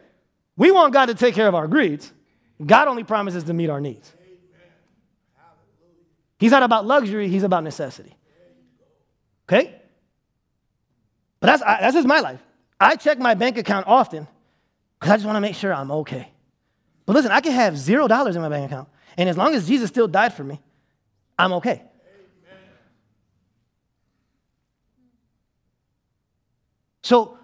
[0.55, 2.13] We want God to take care of our greeds.
[2.63, 4.13] God only promises to meet our needs.
[6.37, 8.13] He's not about luxury, He's about necessity.
[9.47, 9.75] Okay?
[11.39, 12.41] But that's, that's just my life.
[12.79, 14.27] I check my bank account often
[14.99, 16.31] because I just want to make sure I'm okay.
[17.05, 19.67] But listen, I can have zero dollars in my bank account, and as long as
[19.67, 20.59] Jesus still died for me,
[21.39, 21.83] I'm okay.
[27.01, 27.37] So,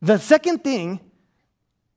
[0.00, 1.00] the second thing,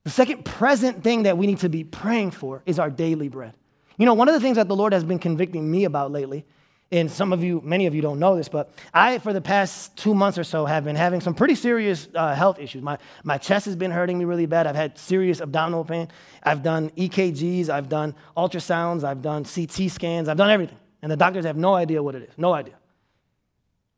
[0.03, 3.53] the second present thing that we need to be praying for is our daily bread.
[3.97, 6.45] You know, one of the things that the Lord has been convicting me about lately
[6.91, 9.95] and some of you, many of you don't know this, but I, for the past
[9.95, 12.81] two months or so, have been having some pretty serious uh, health issues.
[12.81, 14.67] My, my chest has been hurting me really bad.
[14.67, 16.09] I've had serious abdominal pain.
[16.43, 20.77] I've done EKGs, I've done ultrasounds, I've done CT scans, I've done everything.
[21.01, 22.75] And the doctors have no idea what it is, no idea.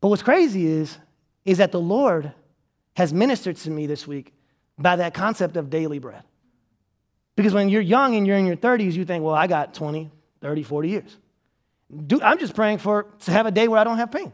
[0.00, 0.96] But what's crazy is,
[1.44, 2.32] is that the Lord
[2.94, 4.32] has ministered to me this week
[4.78, 6.22] by that concept of daily bread.
[7.34, 10.10] Because when you're young and you're in your 30s, you think, well, I got 20,
[10.40, 11.16] 30, 40 years.
[12.06, 14.32] Do, I'm just praying for to have a day where I don't have pain.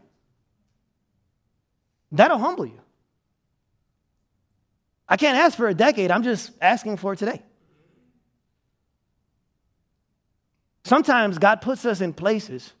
[2.11, 2.79] That'll humble you.
[5.07, 7.41] I can't ask for a decade, I'm just asking for today.
[10.85, 12.71] Sometimes God puts us in places.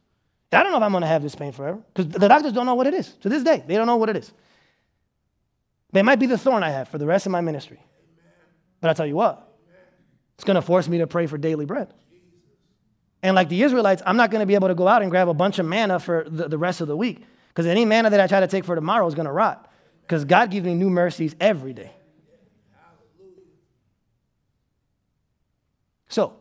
[0.51, 2.65] I don't know if I'm going to have this pain forever because the doctors don't
[2.65, 3.07] know what it is.
[3.21, 4.31] To this day, they don't know what it is.
[5.93, 7.79] They might be the thorn I have for the rest of my ministry.
[8.79, 9.55] But I tell you what,
[10.35, 11.93] it's going to force me to pray for daily bread.
[13.23, 15.29] And like the Israelites, I'm not going to be able to go out and grab
[15.29, 18.19] a bunch of manna for the, the rest of the week because any manna that
[18.19, 19.69] I try to take for tomorrow is going to rot
[20.01, 21.91] because God gives me new mercies every day.
[26.09, 26.33] So,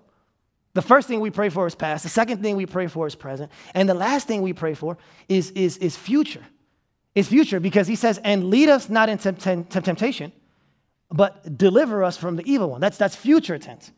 [0.73, 2.03] the first thing we pray for is past.
[2.03, 3.51] The second thing we pray for is present.
[3.75, 6.45] And the last thing we pray for is, is, is future.
[7.15, 10.33] Is future because he says, and lead us not into temptation,
[11.11, 12.81] but deliver us from the evil one.
[12.81, 13.91] That's, that's future tense.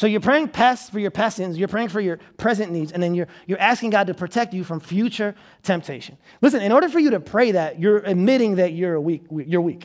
[0.00, 3.02] So you're praying past for your past sins, you're praying for your present needs, and
[3.02, 6.16] then you're, you're asking God to protect you from future temptation.
[6.40, 9.24] Listen, in order for you to pray that, you're admitting that you're weak.
[9.30, 9.84] You're weak.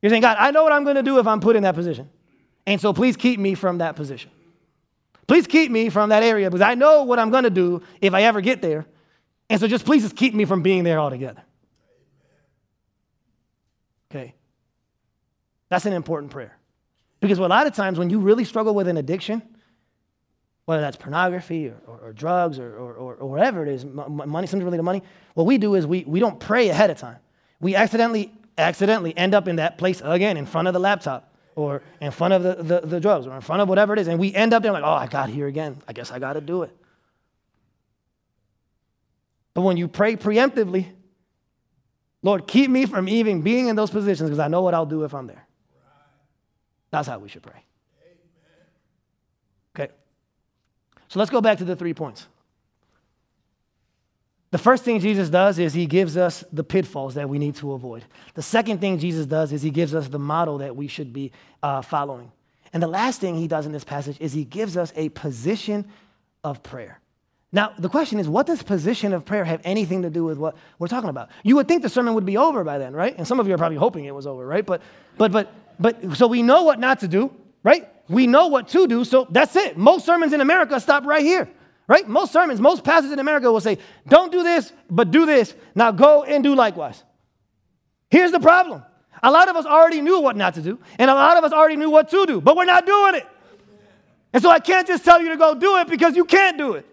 [0.00, 1.74] You're saying, God, I know what I'm going to do if I'm put in that
[1.74, 2.10] position.
[2.64, 4.30] And so please keep me from that position.
[5.26, 8.14] Please keep me from that area because I know what I'm going to do if
[8.14, 8.86] I ever get there.
[9.50, 11.42] And so just please just keep me from being there altogether.
[14.12, 14.36] Okay.
[15.70, 16.56] That's an important prayer.
[17.22, 19.42] Because a lot of times when you really struggle with an addiction,
[20.64, 24.64] whether that's pornography or, or, or drugs or, or, or, whatever it is, money, something
[24.64, 25.02] related to money,
[25.34, 27.18] what we do is we, we don't pray ahead of time.
[27.60, 31.82] We accidentally, accidentally end up in that place again in front of the laptop or
[32.00, 34.08] in front of the, the, the drugs or in front of whatever it is.
[34.08, 35.80] And we end up there like, oh, I got here again.
[35.86, 36.76] I guess I got to do it.
[39.54, 40.86] But when you pray preemptively,
[42.20, 45.04] Lord, keep me from even being in those positions because I know what I'll do
[45.04, 45.46] if I'm there.
[46.92, 47.64] That's how we should pray.
[49.74, 49.86] Amen.
[49.88, 49.92] Okay.
[51.08, 52.28] So let's go back to the three points.
[54.52, 57.72] The first thing Jesus does is he gives us the pitfalls that we need to
[57.72, 58.04] avoid.
[58.34, 61.32] The second thing Jesus does is he gives us the model that we should be
[61.62, 62.30] uh, following.
[62.74, 65.86] And the last thing he does in this passage is he gives us a position
[66.44, 67.00] of prayer.
[67.50, 70.56] Now, the question is, what does position of prayer have anything to do with what
[70.78, 71.30] we're talking about?
[71.42, 73.16] You would think the sermon would be over by then, right?
[73.16, 74.64] And some of you are probably hoping it was over, right?
[74.64, 74.80] But,
[75.18, 75.52] but, but
[75.82, 77.88] but so we know what not to do, right?
[78.08, 79.76] We know what to do, so that's it.
[79.76, 81.48] Most sermons in America stop right here,
[81.88, 82.08] right?
[82.08, 85.54] Most sermons, most pastors in America will say, don't do this, but do this.
[85.74, 87.02] Now go and do likewise.
[88.10, 88.84] Here's the problem
[89.24, 91.52] a lot of us already knew what not to do, and a lot of us
[91.52, 93.26] already knew what to do, but we're not doing it.
[94.32, 96.74] And so I can't just tell you to go do it because you can't do
[96.74, 96.86] it.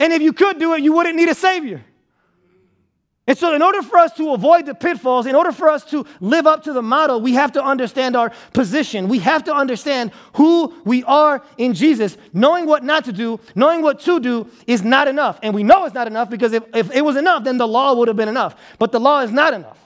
[0.00, 1.84] And if you could do it, you wouldn't need a Savior.
[3.24, 6.04] And so, in order for us to avoid the pitfalls, in order for us to
[6.20, 9.08] live up to the model, we have to understand our position.
[9.08, 12.16] We have to understand who we are in Jesus.
[12.32, 15.38] Knowing what not to do, knowing what to do is not enough.
[15.44, 17.94] And we know it's not enough because if, if it was enough, then the law
[17.94, 18.56] would have been enough.
[18.80, 19.78] But the law is not enough.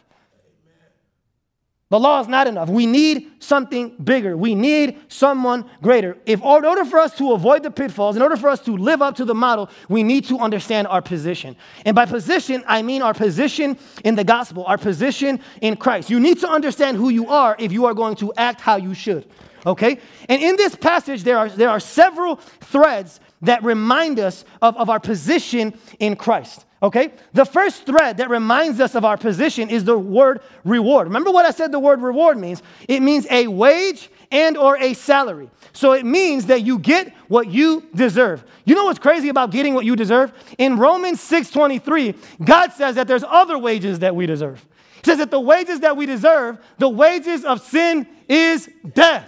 [1.88, 2.68] The law is not enough.
[2.68, 4.36] We need something bigger.
[4.36, 6.18] We need someone greater.
[6.26, 9.02] If in order for us to avoid the pitfalls, in order for us to live
[9.02, 11.54] up to the model, we need to understand our position.
[11.84, 16.10] And by position, I mean our position in the gospel, our position in Christ.
[16.10, 18.92] You need to understand who you are if you are going to act how you
[18.92, 19.24] should.
[19.64, 20.00] Okay?
[20.28, 24.90] And in this passage, there are, there are several threads that remind us of, of
[24.90, 26.64] our position in Christ.
[26.86, 27.10] Okay?
[27.32, 31.08] The first thread that reminds us of our position is the word reward.
[31.08, 32.62] Remember what I said the word reward means?
[32.88, 35.50] It means a wage and or a salary.
[35.72, 38.44] So it means that you get what you deserve.
[38.64, 40.32] You know what's crazy about getting what you deserve?
[40.58, 42.14] In Romans 6:23,
[42.44, 44.64] God says that there's other wages that we deserve.
[45.02, 49.26] He says that the wages that we deserve, the wages of sin is death.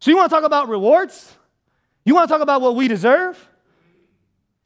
[0.00, 1.34] So you want to talk about rewards?
[2.04, 3.48] You want to talk about what we deserve?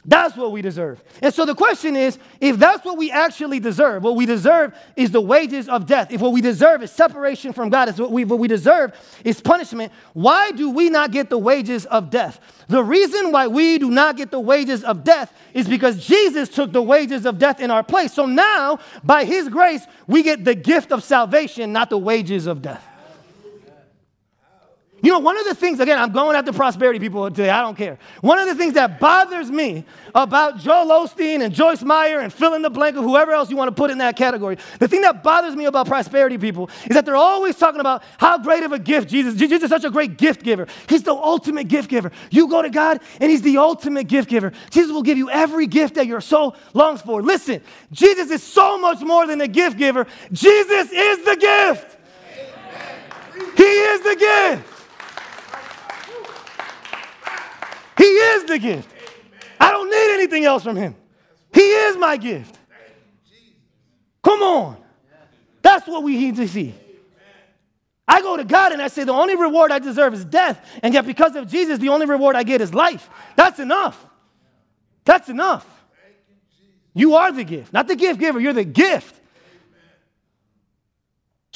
[0.09, 1.03] That's what we deserve.
[1.21, 5.11] And so the question is if that's what we actually deserve, what we deserve is
[5.11, 6.13] the wages of death.
[6.13, 8.93] If what we deserve is separation from God, if what we, what we deserve
[9.25, 12.39] is punishment, why do we not get the wages of death?
[12.69, 16.73] The reason why we do not get the wages of death is because Jesus took
[16.73, 18.13] the wages of death in our place.
[18.13, 22.63] So now, by his grace, we get the gift of salvation, not the wages of
[22.63, 22.96] death.
[25.07, 27.77] You know, one of the things, again, I'm going after prosperity people today, I don't
[27.77, 27.97] care.
[28.23, 29.85] One of the things that bothers me
[30.17, 33.57] about Joel Osteen and Joyce Meyer and fill in the blank of whoever else you
[33.57, 36.97] want to put in that category, the thing that bothers me about prosperity people is
[36.97, 39.91] that they're always talking about how great of a gift Jesus Jesus is such a
[39.91, 40.67] great gift giver.
[40.89, 42.11] He's the ultimate gift giver.
[42.33, 44.53] You go to God and He's the ultimate gift giver.
[44.71, 47.23] Jesus will give you every gift that your soul longs for.
[47.23, 51.97] Listen, Jesus is so much more than a gift giver, Jesus is the gift.
[53.57, 54.76] He is the gift.
[57.99, 58.89] He is the gift.
[59.59, 60.95] I don't need anything else from him.
[61.53, 62.59] He is my gift.
[64.23, 64.77] Come on.
[65.63, 66.75] That's what we need to see.
[68.09, 70.65] I go to God and I say, the only reward I deserve is death.
[70.83, 73.09] And yet, because of Jesus, the only reward I get is life.
[73.35, 74.05] That's enough.
[75.05, 75.67] That's enough.
[76.95, 79.15] You are the gift, not the gift giver, you're the gift.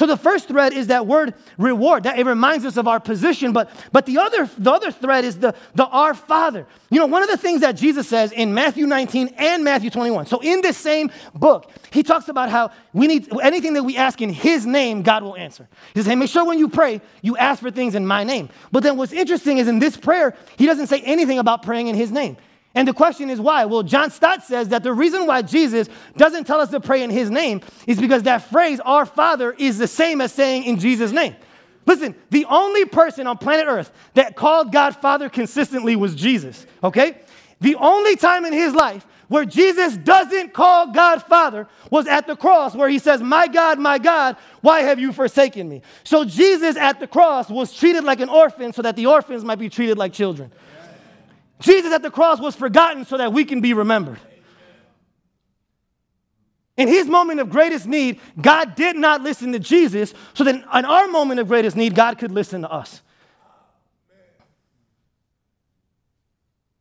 [0.01, 2.05] So the first thread is that word reward.
[2.05, 5.39] That it reminds us of our position, but, but the, other, the other thread is
[5.39, 6.67] the, the our Father.
[6.89, 10.25] You know, one of the things that Jesus says in Matthew 19 and Matthew 21.
[10.25, 14.23] So in this same book, he talks about how we need anything that we ask
[14.23, 15.69] in his name, God will answer.
[15.93, 18.49] He says, hey, make sure when you pray, you ask for things in my name.
[18.73, 21.95] But then what's interesting is in this prayer, he doesn't say anything about praying in
[21.95, 22.39] his name.
[22.75, 23.65] And the question is why?
[23.65, 27.11] Well, John Stott says that the reason why Jesus doesn't tell us to pray in
[27.11, 31.11] his name is because that phrase, our Father, is the same as saying in Jesus'
[31.11, 31.35] name.
[31.87, 37.19] Listen, the only person on planet Earth that called God Father consistently was Jesus, okay?
[37.61, 42.37] The only time in his life where Jesus doesn't call God Father was at the
[42.37, 45.83] cross, where he says, My God, my God, why have you forsaken me?
[46.05, 49.59] So Jesus at the cross was treated like an orphan so that the orphans might
[49.59, 50.53] be treated like children.
[51.61, 54.19] Jesus at the cross was forgotten so that we can be remembered.
[56.77, 60.65] In his moment of greatest need, God did not listen to Jesus, so that in
[60.65, 63.03] our moment of greatest need, God could listen to us.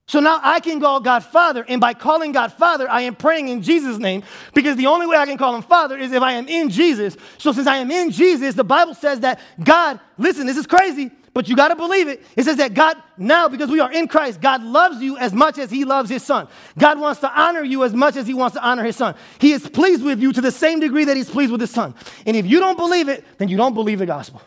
[0.07, 3.49] So now I can call God Father, and by calling God Father, I am praying
[3.49, 4.23] in Jesus' name
[4.55, 7.15] because the only way I can call him Father is if I am in Jesus.
[7.38, 11.11] So since I am in Jesus, the Bible says that God, listen, this is crazy
[11.39, 12.21] but you got to believe it.
[12.35, 15.57] It says that God, now because we are in Christ, God loves you as much
[15.57, 16.49] as He loves His Son.
[16.77, 19.15] God wants to honor you as much as He wants to honor His Son.
[19.39, 21.95] He is pleased with you to the same degree that He's pleased with His Son.
[22.25, 24.41] And if you don't believe it, then you don't believe the gospel.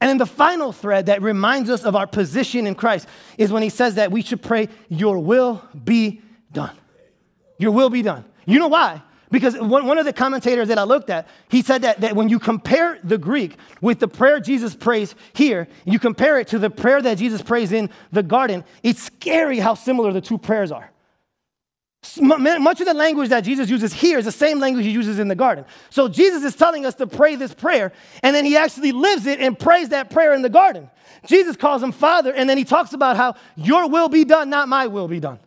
[0.00, 3.06] And then the final thread that reminds us of our position in Christ
[3.38, 6.76] is when he says that we should pray, Your will be done.
[7.58, 8.24] Your will be done.
[8.44, 9.02] You know why?
[9.30, 12.40] Because one of the commentators that I looked at, he said that, that when you
[12.40, 17.00] compare the Greek with the prayer Jesus prays here, you compare it to the prayer
[17.00, 20.90] that Jesus prays in the garden, it's scary how similar the two prayers are.
[22.18, 25.28] Much of the language that Jesus uses here is the same language he uses in
[25.28, 25.64] the garden.
[25.90, 29.38] So Jesus is telling us to pray this prayer, and then he actually lives it
[29.38, 30.90] and prays that prayer in the garden.
[31.26, 34.66] Jesus calls him Father, and then he talks about how your will be done, not
[34.66, 35.38] my will be done.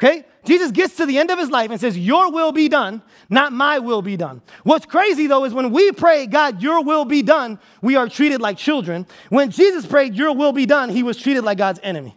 [0.00, 0.24] Okay?
[0.44, 3.52] Jesus gets to the end of his life and says, Your will be done, not
[3.52, 4.40] my will be done.
[4.64, 8.40] What's crazy though is when we pray, God, your will be done, we are treated
[8.40, 9.06] like children.
[9.28, 12.16] When Jesus prayed, Your will be done, he was treated like God's enemy.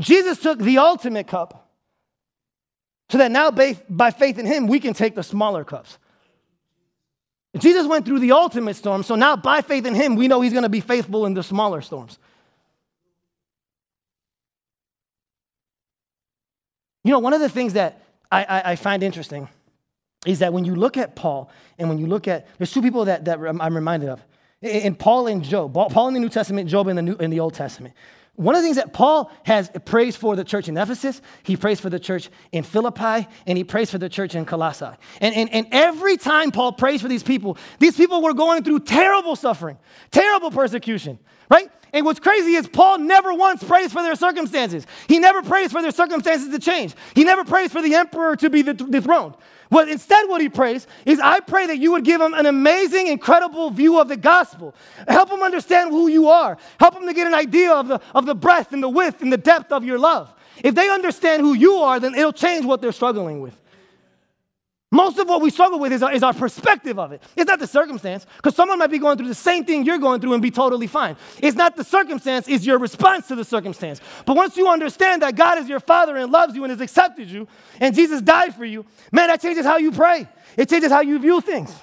[0.00, 1.70] Jesus took the ultimate cup
[3.08, 5.96] so that now by faith in him, we can take the smaller cups.
[7.56, 10.52] Jesus went through the ultimate storm, so now by faith in him, we know he's
[10.52, 12.18] going to be faithful in the smaller storms.
[17.06, 18.02] You know, one of the things that
[18.32, 19.48] I, I, I find interesting
[20.26, 21.48] is that when you look at Paul
[21.78, 24.24] and when you look at, there's two people that, that I'm reminded of.
[24.60, 27.38] In Paul and Job, Paul in the New Testament, Job in the, New, in the
[27.38, 27.94] Old Testament.
[28.36, 31.80] One of the things that Paul has praised for the church in Ephesus, he prays
[31.80, 34.86] for the church in Philippi, and he prays for the church in Colossae.
[35.20, 38.80] And, and, and every time Paul prays for these people, these people were going through
[38.80, 39.78] terrible suffering,
[40.10, 41.18] terrible persecution,
[41.50, 41.70] right?
[41.94, 44.86] And what's crazy is Paul never once prays for their circumstances.
[45.08, 46.94] He never prays for their circumstances to change.
[47.14, 49.34] He never prays for the emperor to be dethroned.
[49.70, 53.08] Well, instead, what he prays is, I pray that you would give him an amazing,
[53.08, 54.74] incredible view of the gospel.
[55.08, 56.56] Help him understand who you are.
[56.78, 59.32] Help him to get an idea of the, of the breadth and the width and
[59.32, 60.32] the depth of your love.
[60.62, 63.56] If they understand who you are, then it'll change what they're struggling with.
[64.92, 67.20] Most of what we struggle with is our, is our perspective of it.
[67.34, 70.20] It's not the circumstance, because someone might be going through the same thing you're going
[70.20, 71.16] through and be totally fine.
[71.42, 74.00] It's not the circumstance, it's your response to the circumstance.
[74.24, 77.28] But once you understand that God is your Father and loves you and has accepted
[77.28, 77.48] you,
[77.80, 80.28] and Jesus died for you, man, that changes how you pray.
[80.56, 81.74] It changes how you view things.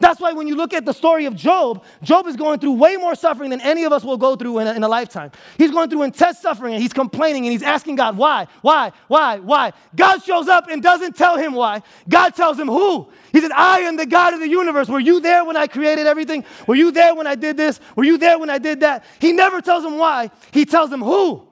[0.00, 2.96] That's why when you look at the story of Job, Job is going through way
[2.96, 5.30] more suffering than any of us will go through in a, in a, lifetime.
[5.58, 9.38] He's going through intense suffering and he's complaining and he's asking God, why, why, why,
[9.40, 9.74] why?
[9.94, 11.82] God shows up and doesn't tell him why.
[12.08, 13.10] God tells him who.
[13.30, 14.88] He says, I am the God of the universe.
[14.88, 16.46] Were you there when I created everything?
[16.66, 17.78] Were you there when I did this?
[17.94, 19.04] Were you there when I did that?
[19.20, 21.46] He never tells him why, he tells him who.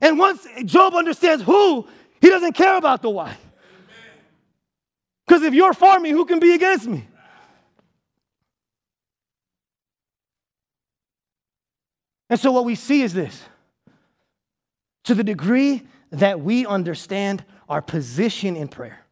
[0.00, 1.86] And once Job understands who,
[2.22, 3.36] he doesn't care about the why.
[5.26, 7.08] Because if you're for me, who can be against me?
[12.30, 13.42] And so, what we see is this
[15.04, 19.04] to the degree that we understand our position in prayer,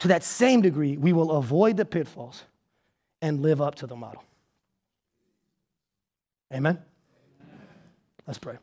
[0.00, 2.44] to that same degree, we will avoid the pitfalls
[3.22, 4.22] and live up to the model.
[6.52, 6.78] Amen?
[8.26, 8.58] Let's pray.